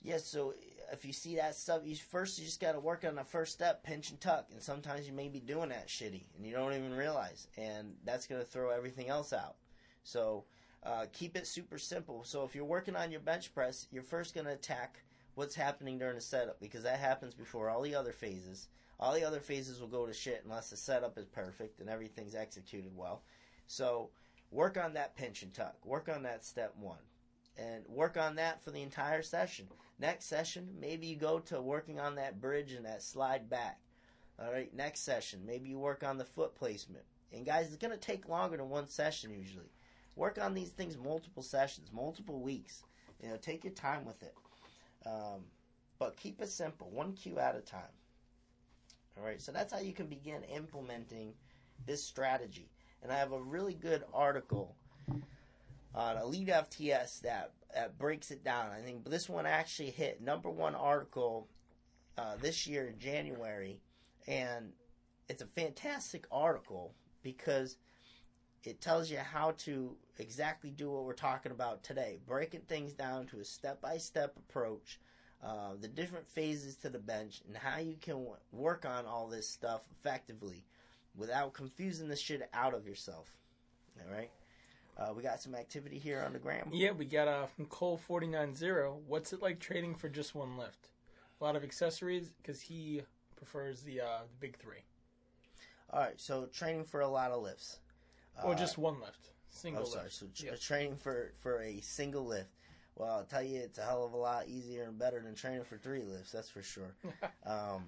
Yeah, 0.00 0.18
so 0.18 0.54
if 0.92 1.04
you 1.04 1.12
see 1.12 1.36
that 1.36 1.56
stuff, 1.56 1.82
you 1.84 1.96
first 1.96 2.38
you 2.38 2.44
just 2.46 2.60
got 2.60 2.72
to 2.72 2.80
work 2.80 3.04
on 3.04 3.16
the 3.16 3.24
first 3.24 3.52
step, 3.52 3.82
pinch 3.82 4.10
and 4.10 4.20
tuck, 4.20 4.46
and 4.52 4.62
sometimes 4.62 5.06
you 5.06 5.12
may 5.12 5.28
be 5.28 5.40
doing 5.40 5.68
that 5.70 5.88
shitty 5.88 6.22
and 6.36 6.46
you 6.46 6.52
don't 6.52 6.72
even 6.72 6.94
realize, 6.94 7.48
and 7.58 7.96
that's 8.04 8.26
going 8.26 8.40
to 8.40 8.46
throw 8.46 8.70
everything 8.70 9.08
else 9.08 9.32
out. 9.32 9.56
So 10.04 10.44
uh, 10.84 11.06
keep 11.12 11.36
it 11.36 11.46
super 11.46 11.76
simple. 11.78 12.22
So 12.24 12.44
if 12.44 12.54
you're 12.54 12.64
working 12.64 12.94
on 12.96 13.10
your 13.10 13.20
bench 13.20 13.52
press, 13.52 13.88
you're 13.90 14.04
first 14.04 14.32
going 14.34 14.46
to 14.46 14.52
attack 14.52 15.02
what's 15.38 15.54
happening 15.54 15.98
during 15.98 16.16
the 16.16 16.20
setup 16.20 16.60
because 16.60 16.82
that 16.82 16.98
happens 16.98 17.32
before 17.32 17.70
all 17.70 17.80
the 17.80 17.94
other 17.94 18.10
phases. 18.10 18.66
All 18.98 19.14
the 19.14 19.24
other 19.24 19.38
phases 19.38 19.80
will 19.80 19.86
go 19.86 20.04
to 20.04 20.12
shit 20.12 20.42
unless 20.44 20.70
the 20.70 20.76
setup 20.76 21.16
is 21.16 21.26
perfect 21.26 21.78
and 21.78 21.88
everything's 21.88 22.34
executed 22.34 22.90
well. 22.96 23.22
So 23.68 24.10
work 24.50 24.76
on 24.76 24.94
that 24.94 25.16
pinch 25.16 25.44
and 25.44 25.54
tuck. 25.54 25.76
Work 25.86 26.08
on 26.08 26.24
that 26.24 26.44
step 26.44 26.74
one 26.76 26.98
and 27.56 27.84
work 27.86 28.16
on 28.16 28.34
that 28.34 28.64
for 28.64 28.72
the 28.72 28.82
entire 28.82 29.22
session. 29.22 29.68
Next 30.00 30.24
session, 30.24 30.70
maybe 30.80 31.06
you 31.06 31.14
go 31.14 31.38
to 31.38 31.62
working 31.62 32.00
on 32.00 32.16
that 32.16 32.40
bridge 32.40 32.72
and 32.72 32.84
that 32.84 33.04
slide 33.04 33.48
back. 33.48 33.78
All 34.40 34.52
right, 34.52 34.74
next 34.74 35.00
session, 35.00 35.46
maybe 35.46 35.68
you 35.68 35.78
work 35.78 36.02
on 36.02 36.18
the 36.18 36.24
foot 36.24 36.56
placement. 36.56 37.04
And 37.32 37.46
guys, 37.46 37.68
it's 37.68 37.76
going 37.76 37.92
to 37.92 37.96
take 37.96 38.28
longer 38.28 38.56
than 38.56 38.70
one 38.70 38.88
session 38.88 39.30
usually. 39.30 39.70
Work 40.16 40.40
on 40.42 40.54
these 40.54 40.70
things 40.70 40.96
multiple 40.96 41.44
sessions, 41.44 41.92
multiple 41.92 42.40
weeks. 42.40 42.82
You 43.22 43.28
know, 43.28 43.36
take 43.36 43.62
your 43.62 43.72
time 43.72 44.04
with 44.04 44.20
it. 44.24 44.34
Um, 45.06 45.44
but 45.98 46.16
keep 46.16 46.40
it 46.40 46.48
simple, 46.48 46.90
one 46.90 47.12
cue 47.14 47.38
at 47.38 47.56
a 47.56 47.60
time. 47.60 47.80
All 49.16 49.24
right, 49.24 49.40
so 49.40 49.50
that's 49.50 49.72
how 49.72 49.80
you 49.80 49.92
can 49.92 50.06
begin 50.06 50.42
implementing 50.44 51.32
this 51.86 52.04
strategy. 52.04 52.68
And 53.02 53.10
I 53.10 53.16
have 53.16 53.32
a 53.32 53.40
really 53.40 53.74
good 53.74 54.04
article 54.12 54.76
on 55.94 56.16
Elite 56.18 56.48
FTS 56.48 57.20
that, 57.22 57.52
that 57.74 57.98
breaks 57.98 58.30
it 58.30 58.44
down. 58.44 58.70
I 58.70 58.80
think 58.80 59.08
this 59.08 59.28
one 59.28 59.46
actually 59.46 59.90
hit 59.90 60.20
number 60.20 60.50
one 60.50 60.74
article 60.74 61.48
uh, 62.16 62.36
this 62.40 62.66
year 62.66 62.86
in 62.86 62.98
January, 62.98 63.80
and 64.26 64.72
it's 65.28 65.42
a 65.42 65.46
fantastic 65.46 66.26
article 66.30 66.94
because 67.22 67.76
it 68.64 68.80
tells 68.80 69.10
you 69.10 69.18
how 69.18 69.52
to 69.58 69.96
exactly 70.18 70.70
do 70.70 70.90
what 70.90 71.04
we're 71.04 71.12
talking 71.12 71.52
about 71.52 71.82
today, 71.82 72.18
breaking 72.26 72.62
things 72.62 72.92
down 72.92 73.26
to 73.26 73.40
a 73.40 73.44
step 73.44 73.80
by 73.80 73.98
step 73.98 74.36
approach. 74.36 74.98
Uh, 75.42 75.74
the 75.80 75.86
different 75.86 76.26
phases 76.26 76.74
to 76.74 76.88
the 76.88 76.98
bench 76.98 77.42
and 77.46 77.56
how 77.56 77.78
you 77.78 77.94
can 78.00 78.14
w- 78.14 78.34
work 78.50 78.84
on 78.84 79.06
all 79.06 79.28
this 79.28 79.48
stuff 79.48 79.82
effectively 79.92 80.64
without 81.16 81.52
confusing 81.52 82.08
the 82.08 82.16
shit 82.16 82.48
out 82.52 82.74
of 82.74 82.88
yourself. 82.88 83.36
All 84.00 84.12
right. 84.12 84.30
Uh, 84.98 85.12
we 85.14 85.22
got 85.22 85.40
some 85.40 85.54
activity 85.54 85.96
here 85.96 86.20
on 86.26 86.32
the 86.32 86.40
gram. 86.40 86.68
Yeah, 86.72 86.90
we 86.90 87.04
got 87.04 87.28
uh, 87.28 87.46
from 87.46 87.66
Cole 87.66 87.96
forty 87.96 88.26
nine 88.26 88.56
zero. 88.56 88.98
What's 89.06 89.32
it 89.32 89.40
like 89.40 89.60
trading 89.60 89.94
for 89.94 90.08
just 90.08 90.34
one 90.34 90.56
lift? 90.58 90.88
A 91.40 91.44
lot 91.44 91.54
of 91.54 91.62
accessories 91.62 92.32
because 92.42 92.60
he 92.62 93.02
prefers 93.36 93.82
the 93.82 94.00
uh, 94.00 94.22
the 94.28 94.36
big 94.40 94.56
three 94.58 94.82
All 95.92 96.00
right, 96.00 96.20
so 96.20 96.46
training 96.46 96.82
for 96.84 97.00
a 97.00 97.06
lot 97.08 97.30
of 97.30 97.42
lifts. 97.44 97.78
or 98.42 98.54
Uh, 98.54 98.58
just 98.58 98.76
one 98.76 98.98
lift, 99.00 99.30
single 99.50 99.82
oh, 99.82 99.86
sorry. 99.86 100.10
So 100.10 100.26
tr- 100.34 100.46
Yeah. 100.46 100.56
training 100.56 100.96
for 100.96 101.32
for 101.40 101.62
a 101.62 101.80
single 101.80 102.26
lift. 102.26 102.50
Well, 102.96 103.10
I'll 103.10 103.24
tell 103.24 103.42
you, 103.42 103.60
it's 103.60 103.78
a 103.78 103.84
hell 103.84 104.04
of 104.04 104.12
a 104.12 104.16
lot 104.16 104.48
easier 104.48 104.84
and 104.84 104.98
better 104.98 105.20
than 105.20 105.34
training 105.34 105.64
for 105.64 105.76
three 105.78 106.02
lifts. 106.02 106.32
That's 106.32 106.50
for 106.50 106.62
sure. 106.62 106.96
um, 107.46 107.84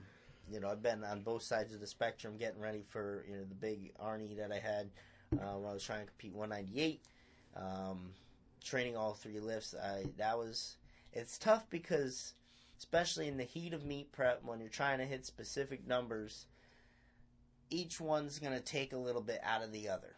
you 0.48 0.60
know, 0.60 0.68
I've 0.68 0.82
been 0.82 1.02
on 1.02 1.22
both 1.22 1.42
sides 1.42 1.74
of 1.74 1.80
the 1.80 1.86
spectrum, 1.86 2.36
getting 2.38 2.60
ready 2.60 2.82
for 2.88 3.24
you 3.28 3.36
know 3.36 3.44
the 3.44 3.54
big 3.54 3.92
Arnie 3.98 4.36
that 4.36 4.52
I 4.52 4.58
had 4.58 4.90
uh, 5.32 5.58
when 5.58 5.70
I 5.70 5.74
was 5.74 5.82
trying 5.82 6.00
to 6.00 6.06
compete 6.06 6.34
198. 6.34 7.02
Um, 7.56 8.12
training 8.62 8.96
all 8.96 9.14
three 9.14 9.40
lifts, 9.40 9.74
I 9.74 10.04
that 10.18 10.38
was 10.38 10.76
it's 11.12 11.38
tough 11.38 11.68
because 11.70 12.34
especially 12.78 13.28
in 13.28 13.36
the 13.36 13.44
heat 13.44 13.74
of 13.74 13.84
meet 13.84 14.12
prep 14.12 14.42
when 14.44 14.60
you're 14.60 14.68
trying 14.68 14.98
to 14.98 15.04
hit 15.04 15.26
specific 15.26 15.86
numbers, 15.86 16.46
each 17.68 18.00
one's 18.00 18.38
going 18.38 18.54
to 18.54 18.60
take 18.60 18.92
a 18.92 18.96
little 18.96 19.20
bit 19.20 19.40
out 19.44 19.62
of 19.62 19.72
the 19.72 19.88
other. 19.88 20.16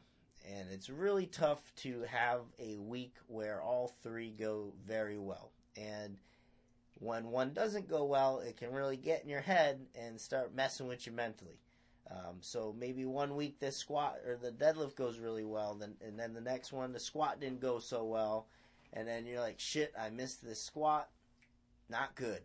And 0.50 0.68
it's 0.70 0.90
really 0.90 1.26
tough 1.26 1.72
to 1.76 2.02
have 2.08 2.40
a 2.58 2.76
week 2.76 3.14
where 3.28 3.62
all 3.62 3.92
three 4.02 4.30
go 4.30 4.72
very 4.86 5.18
well. 5.18 5.52
And 5.76 6.16
when 6.94 7.30
one 7.30 7.52
doesn't 7.52 7.88
go 7.88 8.04
well, 8.04 8.40
it 8.40 8.56
can 8.56 8.72
really 8.72 8.96
get 8.96 9.22
in 9.22 9.28
your 9.28 9.40
head 9.40 9.86
and 9.94 10.20
start 10.20 10.54
messing 10.54 10.88
with 10.88 11.06
you 11.06 11.12
mentally. 11.12 11.58
Um, 12.10 12.36
so 12.40 12.74
maybe 12.78 13.04
one 13.04 13.36
week 13.36 13.58
the 13.58 13.72
squat 13.72 14.18
or 14.26 14.36
the 14.36 14.50
deadlift 14.50 14.96
goes 14.96 15.18
really 15.18 15.44
well, 15.44 15.74
then 15.74 15.94
and 16.04 16.18
then 16.18 16.34
the 16.34 16.40
next 16.40 16.72
one 16.72 16.92
the 16.92 17.00
squat 17.00 17.40
didn't 17.40 17.60
go 17.60 17.78
so 17.78 18.04
well, 18.04 18.48
and 18.92 19.08
then 19.08 19.24
you're 19.24 19.40
like, 19.40 19.58
shit, 19.58 19.94
I 19.98 20.10
missed 20.10 20.44
this 20.44 20.60
squat, 20.62 21.08
not 21.88 22.14
good, 22.14 22.40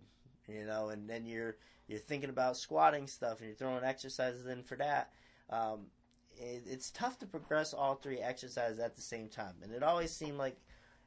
you 0.47 0.63
know. 0.63 0.89
And 0.89 1.09
then 1.09 1.25
you're 1.25 1.57
you're 1.87 1.99
thinking 1.99 2.29
about 2.29 2.55
squatting 2.55 3.07
stuff 3.07 3.39
and 3.39 3.47
you're 3.47 3.57
throwing 3.57 3.83
exercises 3.83 4.45
in 4.45 4.63
for 4.63 4.75
that. 4.77 5.11
Um, 5.49 5.87
it's 6.39 6.91
tough 6.91 7.19
to 7.19 7.25
progress 7.25 7.73
all 7.73 7.95
three 7.95 8.19
exercises 8.19 8.79
at 8.79 8.95
the 8.95 9.01
same 9.01 9.27
time, 9.27 9.55
and 9.63 9.73
it 9.73 9.83
always 9.83 10.11
seemed 10.11 10.37
like 10.37 10.57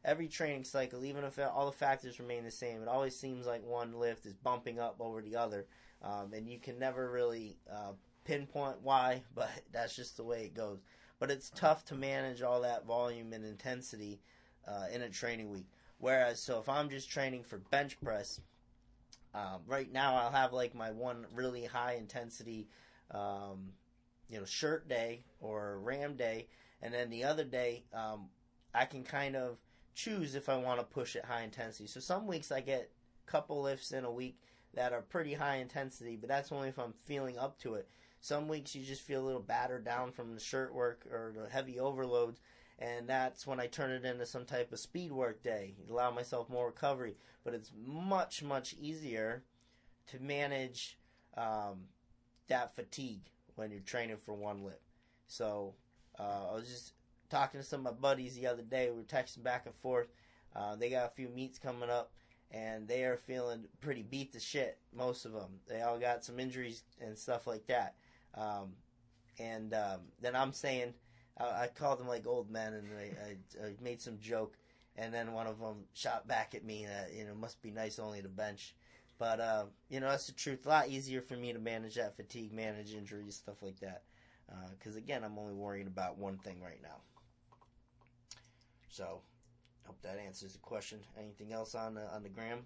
every 0.04 0.28
training 0.28 0.64
cycle, 0.64 1.04
even 1.04 1.24
if 1.24 1.38
all 1.38 1.66
the 1.66 1.72
factors 1.72 2.18
remain 2.18 2.44
the 2.44 2.50
same, 2.50 2.82
it 2.82 2.88
always 2.88 3.16
seems 3.16 3.46
like 3.46 3.64
one 3.64 3.98
lift 3.98 4.26
is 4.26 4.34
bumping 4.34 4.78
up 4.78 4.96
over 5.00 5.20
the 5.20 5.36
other, 5.36 5.66
um, 6.02 6.32
and 6.32 6.48
you 6.48 6.58
can 6.58 6.78
never 6.78 7.10
really 7.10 7.56
uh, 7.70 7.92
pinpoint 8.24 8.76
why, 8.82 9.22
but 9.34 9.50
that's 9.72 9.96
just 9.96 10.16
the 10.16 10.24
way 10.24 10.44
it 10.44 10.54
goes. 10.54 10.78
But 11.18 11.30
it's 11.30 11.50
tough 11.50 11.84
to 11.86 11.94
manage 11.94 12.42
all 12.42 12.62
that 12.62 12.86
volume 12.86 13.32
and 13.32 13.44
intensity 13.44 14.20
uh, 14.66 14.86
in 14.92 15.02
a 15.02 15.10
training 15.10 15.50
week. 15.50 15.66
Whereas, 15.98 16.40
so 16.40 16.58
if 16.58 16.68
I'm 16.68 16.88
just 16.88 17.10
training 17.10 17.42
for 17.42 17.58
bench 17.58 18.00
press, 18.00 18.40
um, 19.34 19.60
right 19.66 19.90
now 19.92 20.16
I'll 20.16 20.30
have 20.30 20.52
like 20.52 20.74
my 20.74 20.90
one 20.90 21.26
really 21.34 21.64
high 21.64 21.94
intensity, 21.94 22.68
um, 23.10 23.72
you 24.30 24.38
know, 24.38 24.44
shirt 24.44 24.88
day 24.88 25.24
or 25.40 25.78
ram 25.80 26.16
day, 26.16 26.48
and 26.82 26.94
then 26.94 27.10
the 27.10 27.24
other 27.24 27.44
day 27.44 27.84
um, 27.92 28.28
I 28.74 28.84
can 28.84 29.02
kind 29.02 29.36
of 29.36 29.58
choose 29.94 30.34
if 30.34 30.48
I 30.48 30.56
want 30.56 30.78
to 30.80 30.86
push 30.86 31.16
it 31.16 31.24
high 31.24 31.42
intensity. 31.42 31.86
So 31.86 32.00
some 32.00 32.26
weeks 32.26 32.52
I 32.52 32.60
get 32.60 32.90
a 33.26 33.30
couple 33.30 33.60
lifts 33.60 33.92
in 33.92 34.04
a 34.04 34.10
week 34.10 34.38
that 34.74 34.92
are 34.92 35.02
pretty 35.02 35.34
high 35.34 35.56
intensity, 35.56 36.16
but 36.16 36.28
that's 36.28 36.52
only 36.52 36.68
if 36.68 36.78
I'm 36.78 36.94
feeling 37.04 37.38
up 37.38 37.58
to 37.60 37.74
it. 37.74 37.88
Some 38.20 38.48
weeks 38.48 38.74
you 38.74 38.84
just 38.84 39.02
feel 39.02 39.22
a 39.22 39.26
little 39.26 39.40
battered 39.40 39.84
down 39.84 40.12
from 40.12 40.34
the 40.34 40.40
shirt 40.40 40.74
work 40.74 41.06
or 41.10 41.32
the 41.34 41.48
heavy 41.48 41.80
overloads, 41.80 42.40
and 42.78 43.08
that's 43.08 43.46
when 43.46 43.58
I 43.58 43.66
turn 43.66 43.90
it 43.90 44.04
into 44.04 44.26
some 44.26 44.44
type 44.44 44.72
of 44.72 44.78
speed 44.78 45.10
work 45.10 45.42
day, 45.42 45.74
allow 45.90 46.10
myself 46.10 46.48
more 46.48 46.66
recovery. 46.66 47.16
But 47.44 47.54
it's 47.54 47.72
much 47.74 48.42
much 48.42 48.74
easier 48.78 49.42
to 50.08 50.20
manage 50.20 50.98
um, 51.36 51.86
that 52.48 52.74
fatigue 52.74 53.30
when 53.56 53.70
you're 53.70 53.80
training 53.80 54.16
for 54.16 54.34
one 54.34 54.64
lift. 54.64 54.82
So 55.26 55.74
uh, 56.18 56.50
I 56.50 56.54
was 56.54 56.68
just 56.68 56.92
talking 57.28 57.60
to 57.60 57.66
some 57.66 57.86
of 57.86 57.94
my 57.94 58.00
buddies 58.00 58.34
the 58.34 58.46
other 58.46 58.62
day. 58.62 58.90
We 58.90 58.98
were 58.98 59.02
texting 59.02 59.42
back 59.42 59.66
and 59.66 59.74
forth. 59.74 60.08
Uh, 60.54 60.76
they 60.76 60.90
got 60.90 61.06
a 61.06 61.14
few 61.14 61.28
meets 61.28 61.58
coming 61.58 61.90
up, 61.90 62.12
and 62.50 62.88
they 62.88 63.04
are 63.04 63.16
feeling 63.16 63.64
pretty 63.80 64.02
beat 64.02 64.32
to 64.32 64.40
shit. 64.40 64.78
Most 64.92 65.24
of 65.24 65.32
them, 65.32 65.60
they 65.68 65.82
all 65.82 65.98
got 65.98 66.24
some 66.24 66.40
injuries 66.40 66.82
and 67.00 67.16
stuff 67.16 67.46
like 67.46 67.66
that. 67.68 67.94
Um, 68.34 68.72
and 69.38 69.72
um, 69.74 70.00
then 70.20 70.34
I'm 70.34 70.52
saying, 70.52 70.94
I, 71.38 71.44
I 71.44 71.68
called 71.68 72.00
them 72.00 72.08
like 72.08 72.26
old 72.26 72.50
men, 72.50 72.74
and 72.74 72.88
I, 72.98 73.62
I, 73.62 73.68
I 73.68 73.74
made 73.80 74.00
some 74.00 74.18
joke. 74.18 74.56
And 74.96 75.14
then 75.14 75.32
one 75.32 75.46
of 75.46 75.60
them 75.60 75.84
shot 75.94 76.26
back 76.26 76.54
at 76.54 76.64
me 76.64 76.84
that 76.84 77.14
you 77.14 77.24
know 77.24 77.34
must 77.34 77.62
be 77.62 77.70
nice 77.70 77.98
only 77.98 78.20
to 78.22 78.28
bench. 78.28 78.74
But 79.20 79.38
uh, 79.38 79.64
you 79.90 80.00
know 80.00 80.08
that's 80.08 80.26
the 80.26 80.32
truth. 80.32 80.64
A 80.64 80.70
lot 80.70 80.88
easier 80.88 81.20
for 81.20 81.36
me 81.36 81.52
to 81.52 81.58
manage 81.58 81.96
that 81.96 82.16
fatigue, 82.16 82.54
manage 82.54 82.94
injuries, 82.94 83.36
stuff 83.36 83.62
like 83.62 83.78
that. 83.80 84.02
Because 84.72 84.96
uh, 84.96 84.98
again, 84.98 85.22
I'm 85.22 85.38
only 85.38 85.52
worrying 85.52 85.86
about 85.86 86.16
one 86.16 86.38
thing 86.38 86.62
right 86.62 86.80
now. 86.82 86.96
So, 88.88 89.20
hope 89.86 90.00
that 90.02 90.18
answers 90.18 90.54
the 90.54 90.58
question. 90.58 91.00
Anything 91.18 91.52
else 91.52 91.74
on 91.74 91.94
the, 91.94 92.12
on 92.12 92.22
the 92.22 92.30
gram? 92.30 92.60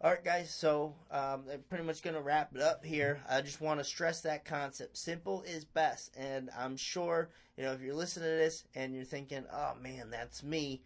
All 0.00 0.10
right, 0.10 0.24
guys. 0.24 0.54
So 0.54 0.94
um, 1.10 1.44
I'm 1.52 1.62
pretty 1.68 1.84
much 1.84 2.02
going 2.02 2.16
to 2.16 2.22
wrap 2.22 2.54
it 2.54 2.62
up 2.62 2.82
here. 2.82 3.20
I 3.28 3.42
just 3.42 3.60
want 3.60 3.80
to 3.80 3.84
stress 3.84 4.22
that 4.22 4.46
concept: 4.46 4.96
simple 4.96 5.42
is 5.42 5.66
best. 5.66 6.16
And 6.16 6.48
I'm 6.58 6.78
sure 6.78 7.28
you 7.58 7.64
know 7.64 7.72
if 7.72 7.82
you're 7.82 7.94
listening 7.94 8.30
to 8.30 8.36
this 8.36 8.64
and 8.74 8.94
you're 8.94 9.04
thinking, 9.04 9.44
"Oh 9.52 9.72
man, 9.82 10.08
that's 10.10 10.42
me." 10.42 10.80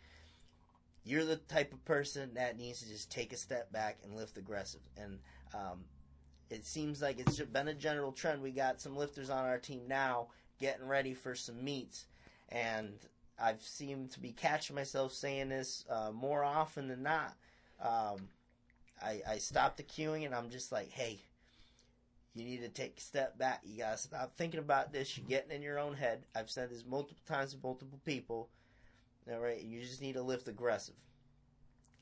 You're 1.05 1.25
the 1.25 1.37
type 1.37 1.73
of 1.73 1.85
person 1.85 2.35
that 2.35 2.57
needs 2.57 2.81
to 2.81 2.89
just 2.89 3.11
take 3.11 3.33
a 3.33 3.37
step 3.37 3.73
back 3.73 3.99
and 4.05 4.15
lift 4.15 4.39
aggressive. 4.39 4.83
And 4.97 5.19
um, 5.55 5.85
it 6.49 6.65
seems 6.65 7.03
like 7.03 7.19
it's 7.19 7.41
been 7.41 7.69
a 7.69 7.75
general 7.75 8.13
trend. 8.13 8.43
We 8.43 8.51
got 8.51 8.81
some 8.81 8.97
lifters 8.97 9.31
on 9.31 9.45
our 9.45 9.59
team 9.59 9.83
now 9.89 10.29
getting 10.61 10.87
ready 10.87 11.15
for 11.15 11.35
some 11.35 11.65
meets, 11.65 12.07
and 12.49 12.95
I've 13.43 13.63
seemed 13.63 14.13
to 14.13 14.21
be 14.21 14.31
catching 14.31 14.77
myself 14.77 15.13
saying 15.13 15.49
this 15.49 15.85
uh, 15.91 16.13
more 16.13 16.45
often 16.45 16.89
than 16.89 17.03
not. 17.03 17.35
Um, 17.83 18.29
I, 19.03 19.21
I 19.29 19.39
stopped 19.39 19.79
the 19.79 19.83
cueing 19.83 20.25
and 20.25 20.35
I'm 20.35 20.51
just 20.51 20.71
like, 20.71 20.91
hey, 20.91 21.21
you 22.35 22.45
need 22.45 22.61
to 22.61 22.69
take 22.69 22.99
a 22.99 23.01
step 23.01 23.37
back. 23.37 23.61
You 23.65 23.79
gotta 23.79 23.99
stop 23.99 24.37
thinking 24.37 24.61
about 24.61 24.93
this. 24.93 25.17
You're 25.17 25.27
getting 25.27 25.51
in 25.51 25.63
your 25.63 25.79
own 25.79 25.95
head. 25.95 26.25
I've 26.35 26.51
said 26.51 26.71
this 26.71 26.85
multiple 26.87 27.23
times 27.27 27.53
to 27.53 27.59
multiple 27.63 28.01
people. 28.05 28.49
All 29.31 29.39
right, 29.39 29.63
you 29.63 29.81
just 29.81 30.03
need 30.03 30.15
to 30.15 30.23
lift 30.23 30.49
aggressive. 30.49 30.97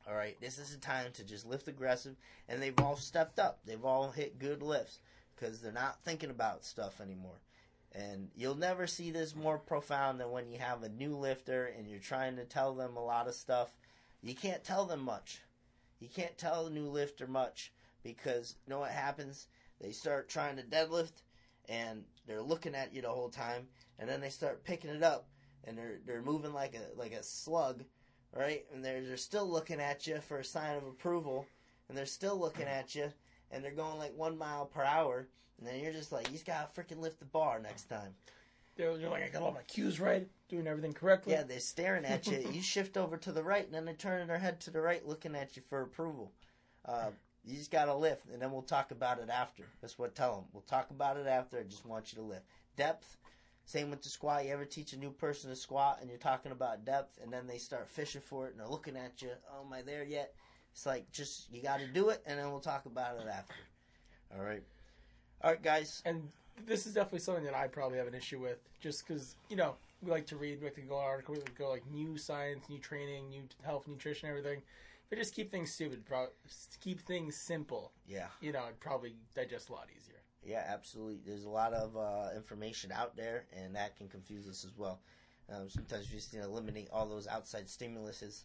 All 0.08 0.14
right, 0.14 0.40
this 0.40 0.58
is 0.58 0.74
a 0.74 0.78
time 0.78 1.12
to 1.12 1.24
just 1.24 1.46
lift 1.46 1.68
aggressive, 1.68 2.16
and 2.48 2.62
they've 2.62 2.78
all 2.80 2.96
stepped 2.96 3.38
up. 3.38 3.60
They've 3.66 3.84
all 3.84 4.10
hit 4.10 4.38
good 4.38 4.62
lifts 4.62 5.00
because 5.36 5.60
they're 5.60 5.72
not 5.72 6.02
thinking 6.02 6.30
about 6.30 6.64
stuff 6.64 7.00
anymore. 7.00 7.40
And 7.92 8.30
you'll 8.34 8.56
never 8.56 8.86
see 8.86 9.10
this 9.10 9.34
more 9.34 9.58
profound 9.58 10.20
than 10.20 10.30
when 10.30 10.48
you 10.48 10.58
have 10.58 10.82
a 10.82 10.88
new 10.88 11.16
lifter 11.16 11.66
and 11.76 11.88
you're 11.88 11.98
trying 11.98 12.36
to 12.36 12.44
tell 12.44 12.74
them 12.74 12.96
a 12.96 13.04
lot 13.04 13.26
of 13.26 13.34
stuff. 13.34 13.70
You 14.22 14.34
can't 14.34 14.62
tell 14.62 14.86
them 14.86 15.00
much. 15.00 15.40
You 15.98 16.08
can't 16.08 16.38
tell 16.38 16.66
a 16.66 16.70
new 16.70 16.88
lifter 16.88 17.26
much 17.26 17.72
because 18.02 18.54
you 18.64 18.70
know 18.70 18.80
what 18.80 18.92
happens? 18.92 19.48
They 19.80 19.90
start 19.90 20.28
trying 20.28 20.56
to 20.56 20.62
deadlift 20.62 21.22
and 21.68 22.04
they're 22.26 22.42
looking 22.42 22.76
at 22.76 22.94
you 22.94 23.02
the 23.02 23.08
whole 23.08 23.28
time 23.28 23.66
and 23.98 24.08
then 24.08 24.20
they 24.20 24.30
start 24.30 24.64
picking 24.64 24.90
it 24.90 25.02
up 25.02 25.26
and 25.64 25.76
they're 25.76 25.98
they're 26.06 26.22
moving 26.22 26.52
like 26.52 26.74
a 26.74 26.98
like 26.98 27.12
a 27.12 27.22
slug, 27.22 27.84
right? 28.34 28.64
And 28.72 28.84
they're 28.84 29.02
they're 29.02 29.16
still 29.16 29.48
looking 29.48 29.80
at 29.80 30.06
you 30.06 30.18
for 30.20 30.38
a 30.38 30.44
sign 30.44 30.76
of 30.76 30.86
approval 30.86 31.46
and 31.88 31.96
they're 31.96 32.06
still 32.06 32.38
looking 32.38 32.66
at 32.66 32.94
you 32.94 33.12
and 33.50 33.64
they're 33.64 33.72
going 33.72 33.98
like 33.98 34.16
one 34.16 34.38
mile 34.38 34.66
per 34.66 34.82
hour 34.82 35.26
and 35.60 35.68
then 35.68 35.80
you're 35.80 35.92
just 35.92 36.10
like, 36.10 36.26
you 36.26 36.32
just 36.32 36.46
gotta 36.46 36.68
freaking 36.72 37.00
lift 37.00 37.18
the 37.18 37.26
bar 37.26 37.60
next 37.60 37.84
time. 37.84 38.14
They're, 38.76 38.96
they're 38.96 39.10
like, 39.10 39.24
I 39.24 39.28
got 39.28 39.42
all 39.42 39.52
my 39.52 39.62
cues 39.62 40.00
right, 40.00 40.26
doing 40.48 40.66
everything 40.66 40.94
correctly. 40.94 41.34
Yeah, 41.34 41.42
they're 41.42 41.60
staring 41.60 42.06
at 42.06 42.26
you. 42.26 42.42
you 42.50 42.62
shift 42.62 42.96
over 42.96 43.18
to 43.18 43.30
the 43.30 43.42
right, 43.42 43.64
and 43.64 43.74
then 43.74 43.84
they're 43.84 43.94
turning 43.94 44.26
their 44.26 44.38
head 44.38 44.58
to 44.60 44.70
the 44.70 44.80
right, 44.80 45.06
looking 45.06 45.36
at 45.36 45.54
you 45.56 45.62
for 45.68 45.82
approval. 45.82 46.32
Uh, 46.86 47.10
you 47.44 47.56
just 47.56 47.70
gotta 47.70 47.94
lift, 47.94 48.30
and 48.32 48.40
then 48.40 48.52
we'll 48.52 48.62
talk 48.62 48.90
about 48.90 49.18
it 49.18 49.28
after. 49.28 49.64
That's 49.82 49.98
what 49.98 50.14
tell 50.14 50.36
them. 50.36 50.44
We'll 50.52 50.62
talk 50.62 50.90
about 50.90 51.18
it 51.18 51.26
after. 51.26 51.58
I 51.58 51.64
just 51.64 51.84
want 51.84 52.12
you 52.12 52.22
to 52.22 52.24
lift. 52.24 52.44
Depth. 52.76 53.18
Same 53.70 53.88
with 53.88 54.02
the 54.02 54.08
squat. 54.08 54.44
You 54.44 54.52
ever 54.52 54.64
teach 54.64 54.94
a 54.94 54.98
new 54.98 55.12
person 55.12 55.48
to 55.48 55.54
squat, 55.54 55.98
and 56.00 56.10
you're 56.10 56.18
talking 56.18 56.50
about 56.50 56.84
depth, 56.84 57.20
and 57.22 57.32
then 57.32 57.46
they 57.46 57.58
start 57.58 57.88
fishing 57.88 58.20
for 58.20 58.48
it, 58.48 58.50
and 58.50 58.58
they're 58.58 58.66
looking 58.66 58.96
at 58.96 59.22
you. 59.22 59.28
Oh, 59.48 59.64
am 59.64 59.72
I 59.72 59.82
there 59.82 60.02
yet? 60.02 60.34
It's 60.72 60.86
like 60.86 61.08
just 61.12 61.52
you 61.52 61.62
got 61.62 61.78
to 61.78 61.86
do 61.86 62.08
it, 62.08 62.20
and 62.26 62.36
then 62.36 62.50
we'll 62.50 62.58
talk 62.58 62.86
about 62.86 63.20
it 63.20 63.28
after. 63.28 63.54
All 64.34 64.44
right. 64.44 64.64
All 65.40 65.52
right, 65.52 65.62
guys. 65.62 66.02
And 66.04 66.30
this 66.66 66.84
is 66.84 66.94
definitely 66.94 67.20
something 67.20 67.44
that 67.44 67.54
I 67.54 67.68
probably 67.68 67.98
have 67.98 68.08
an 68.08 68.14
issue 68.14 68.40
with, 68.40 68.58
just 68.80 69.06
because 69.06 69.36
you 69.48 69.54
know 69.54 69.76
we 70.02 70.10
like 70.10 70.26
to 70.26 70.36
read, 70.36 70.58
we 70.58 70.64
like 70.64 70.74
to 70.74 70.80
go 70.80 70.98
article, 70.98 71.34
we 71.34 71.40
like 71.40 71.56
go 71.56 71.70
like 71.70 71.88
new 71.92 72.18
science, 72.18 72.64
new 72.68 72.78
training, 72.78 73.30
new 73.30 73.44
health, 73.62 73.86
nutrition, 73.86 74.28
everything. 74.28 74.62
But 75.10 75.18
just 75.18 75.32
keep 75.32 75.52
things 75.52 75.70
stupid, 75.70 76.02
keep 76.80 77.02
things 77.02 77.36
simple. 77.36 77.92
Yeah. 78.08 78.26
You 78.40 78.50
know, 78.50 78.64
it'd 78.64 78.80
probably 78.80 79.14
digest 79.36 79.68
a 79.68 79.74
lot 79.74 79.86
easier. 79.96 80.19
Yeah, 80.44 80.64
absolutely. 80.66 81.20
There's 81.24 81.44
a 81.44 81.50
lot 81.50 81.72
of 81.72 81.96
uh, 81.96 82.34
information 82.34 82.92
out 82.92 83.16
there, 83.16 83.44
and 83.56 83.74
that 83.74 83.96
can 83.96 84.08
confuse 84.08 84.48
us 84.48 84.64
as 84.64 84.76
well. 84.76 85.00
Um, 85.52 85.68
sometimes 85.68 86.08
we 86.10 86.16
just 86.16 86.32
need 86.32 86.40
to 86.40 86.46
eliminate 86.46 86.88
all 86.92 87.06
those 87.08 87.26
outside 87.26 87.66
stimuluses 87.66 88.44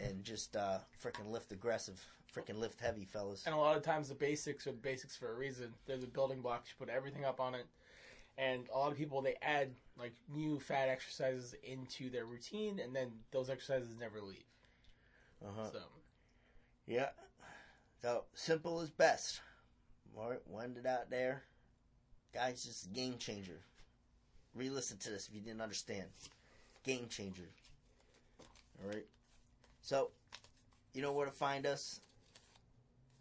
and 0.00 0.24
just 0.24 0.56
uh, 0.56 0.78
freaking 1.02 1.30
lift 1.30 1.52
aggressive, 1.52 2.04
freaking 2.34 2.58
lift 2.58 2.80
heavy, 2.80 3.04
fellas. 3.04 3.44
And 3.46 3.54
a 3.54 3.58
lot 3.58 3.76
of 3.76 3.82
times 3.82 4.08
the 4.08 4.14
basics 4.14 4.66
are 4.66 4.72
the 4.72 4.78
basics 4.78 5.16
for 5.16 5.30
a 5.32 5.34
reason. 5.36 5.72
They're 5.86 5.98
the 5.98 6.06
building 6.06 6.40
blocks. 6.40 6.70
You 6.70 6.84
put 6.84 6.92
everything 6.92 7.24
up 7.24 7.40
on 7.40 7.54
it. 7.54 7.66
And 8.38 8.68
a 8.74 8.78
lot 8.78 8.92
of 8.92 8.98
people 8.98 9.22
they 9.22 9.36
add 9.40 9.70
like 9.98 10.12
new 10.34 10.58
fat 10.60 10.88
exercises 10.88 11.54
into 11.62 12.10
their 12.10 12.26
routine, 12.26 12.80
and 12.80 12.94
then 12.94 13.12
those 13.30 13.48
exercises 13.48 13.96
never 13.98 14.20
leave. 14.20 14.44
Uh-huh. 15.46 15.70
So 15.72 15.78
Yeah. 16.86 17.08
So 18.02 18.24
simple 18.34 18.80
is 18.80 18.90
best. 18.90 19.40
Wind 20.14 20.78
it 20.78 20.86
out 20.86 21.10
there. 21.10 21.42
Guys, 22.32 22.64
just 22.64 22.86
a 22.86 22.88
game 22.88 23.16
changer. 23.18 23.60
Re 24.54 24.70
listen 24.70 24.98
to 24.98 25.10
this 25.10 25.28
if 25.28 25.34
you 25.34 25.40
didn't 25.40 25.60
understand. 25.60 26.06
Game 26.84 27.06
changer. 27.08 27.48
All 28.82 28.90
right. 28.90 29.06
So, 29.82 30.10
you 30.94 31.02
know 31.02 31.12
where 31.12 31.26
to 31.26 31.32
find 31.32 31.66
us 31.66 32.00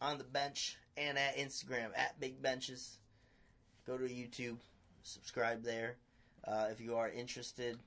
on 0.02 0.18
the 0.18 0.24
bench 0.24 0.78
and 0.98 1.18
at 1.18 1.38
Instagram 1.38 1.90
at 1.96 2.20
Big 2.20 2.42
Benches. 2.42 2.98
Go 3.86 3.98
to 3.98 4.06
YouTube, 4.06 4.58
subscribe 5.04 5.64
there. 5.64 5.98
Uh, 6.48 6.68
if 6.72 6.80
you 6.80 6.96
are 6.96 7.10
interested 7.10 7.78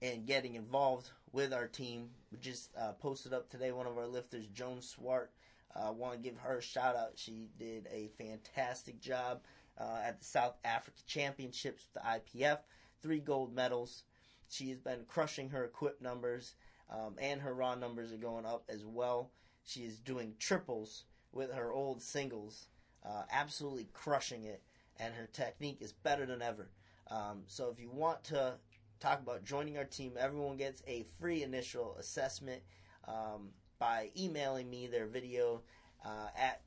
in 0.00 0.24
getting 0.24 0.54
involved 0.54 1.10
with 1.32 1.52
our 1.52 1.66
team, 1.66 2.10
we 2.30 2.38
just 2.38 2.70
uh, 2.78 2.92
posted 2.92 3.32
up 3.32 3.48
today 3.48 3.72
one 3.72 3.86
of 3.86 3.98
our 3.98 4.06
lifters, 4.06 4.46
Joan 4.54 4.80
Swart. 4.80 5.30
I 5.74 5.88
uh, 5.88 5.92
want 5.92 6.14
to 6.14 6.18
give 6.18 6.38
her 6.38 6.58
a 6.58 6.62
shout 6.62 6.96
out. 6.96 7.12
She 7.16 7.48
did 7.58 7.86
a 7.92 8.10
fantastic 8.18 9.00
job 9.00 9.42
uh, 9.78 9.98
at 10.04 10.20
the 10.20 10.24
South 10.24 10.56
Africa 10.64 11.00
Championships 11.06 11.86
with 11.92 12.02
the 12.02 12.40
IPF. 12.40 12.58
Three 13.02 13.20
gold 13.20 13.54
medals. 13.54 14.04
She 14.48 14.70
has 14.70 14.78
been 14.78 15.04
crushing 15.06 15.50
her 15.50 15.64
equip 15.64 16.00
numbers, 16.00 16.54
um, 16.88 17.16
and 17.20 17.40
her 17.42 17.52
raw 17.52 17.74
numbers 17.74 18.12
are 18.12 18.16
going 18.18 18.46
up 18.46 18.64
as 18.68 18.84
well. 18.84 19.32
She 19.64 19.80
is 19.80 19.98
doing 19.98 20.34
triples 20.38 21.04
with 21.32 21.52
her 21.52 21.72
old 21.72 22.00
singles, 22.00 22.68
uh, 23.04 23.24
absolutely 23.30 23.88
crushing 23.92 24.44
it, 24.44 24.62
and 24.98 25.14
her 25.14 25.26
technique 25.26 25.78
is 25.80 25.92
better 25.92 26.24
than 26.24 26.40
ever. 26.42 26.70
Um, 27.10 27.42
so 27.46 27.70
if 27.70 27.80
you 27.80 27.90
want 27.90 28.24
to 28.24 28.54
talk 29.00 29.20
about 29.20 29.44
joining 29.44 29.76
our 29.76 29.84
team, 29.84 30.12
everyone 30.18 30.56
gets 30.56 30.82
a 30.86 31.04
free 31.20 31.42
initial 31.42 31.96
assessment. 31.98 32.62
Um, 33.06 33.50
by 33.78 34.10
emailing 34.16 34.68
me 34.70 34.86
their 34.86 35.06
video 35.06 35.62
uh, 36.04 36.28
at 36.36 36.62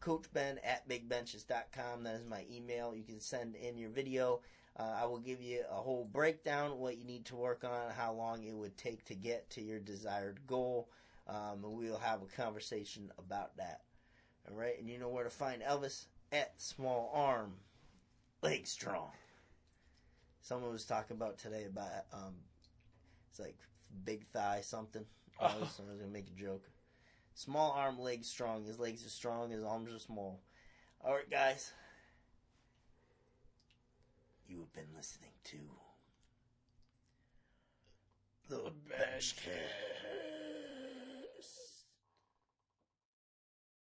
coachben 0.00 0.58
at 0.64 0.88
bigbenches.com. 0.88 2.04
That 2.04 2.14
is 2.14 2.24
my 2.24 2.44
email. 2.50 2.94
You 2.94 3.04
can 3.04 3.20
send 3.20 3.54
in 3.54 3.76
your 3.76 3.90
video. 3.90 4.40
Uh, 4.78 4.96
I 5.02 5.04
will 5.06 5.18
give 5.18 5.42
you 5.42 5.62
a 5.70 5.74
whole 5.74 6.08
breakdown 6.10 6.78
what 6.78 6.96
you 6.96 7.04
need 7.04 7.26
to 7.26 7.36
work 7.36 7.64
on, 7.64 7.90
how 7.96 8.12
long 8.12 8.44
it 8.44 8.54
would 8.54 8.76
take 8.76 9.04
to 9.06 9.14
get 9.14 9.50
to 9.50 9.60
your 9.60 9.78
desired 9.78 10.40
goal, 10.46 10.88
um, 11.28 11.64
and 11.64 11.72
we'll 11.74 11.98
have 11.98 12.22
a 12.22 12.42
conversation 12.42 13.10
about 13.18 13.56
that. 13.56 13.82
All 14.48 14.56
right, 14.56 14.78
and 14.78 14.88
you 14.88 14.98
know 14.98 15.08
where 15.08 15.24
to 15.24 15.30
find 15.30 15.60
Elvis 15.62 16.06
at 16.32 16.60
Small 16.60 17.10
Arm, 17.14 17.54
Leg 18.42 18.66
Strong. 18.66 19.10
Someone 20.40 20.72
was 20.72 20.86
talking 20.86 21.16
about 21.16 21.36
today 21.36 21.66
about 21.66 21.90
um, 22.12 22.36
it's 23.28 23.38
like 23.38 23.58
big 24.04 24.26
thigh 24.28 24.60
something. 24.62 25.04
I 25.40 25.46
was, 25.58 25.80
I 25.80 25.90
was 25.90 25.98
gonna 25.98 26.12
make 26.12 26.28
a 26.28 26.40
joke. 26.40 26.68
Small 27.34 27.72
arm, 27.72 27.98
legs 27.98 28.28
strong. 28.28 28.64
His 28.64 28.78
legs 28.78 29.04
are 29.06 29.10
strong. 29.10 29.50
His 29.50 29.64
arms 29.64 29.92
are 29.92 29.98
small. 29.98 30.40
All 31.02 31.14
right, 31.14 31.30
guys. 31.30 31.72
You 34.46 34.58
have 34.58 34.72
been 34.72 34.94
listening 34.96 35.30
to 35.44 35.56
The 38.48 38.72
Benchcast. 38.90 40.29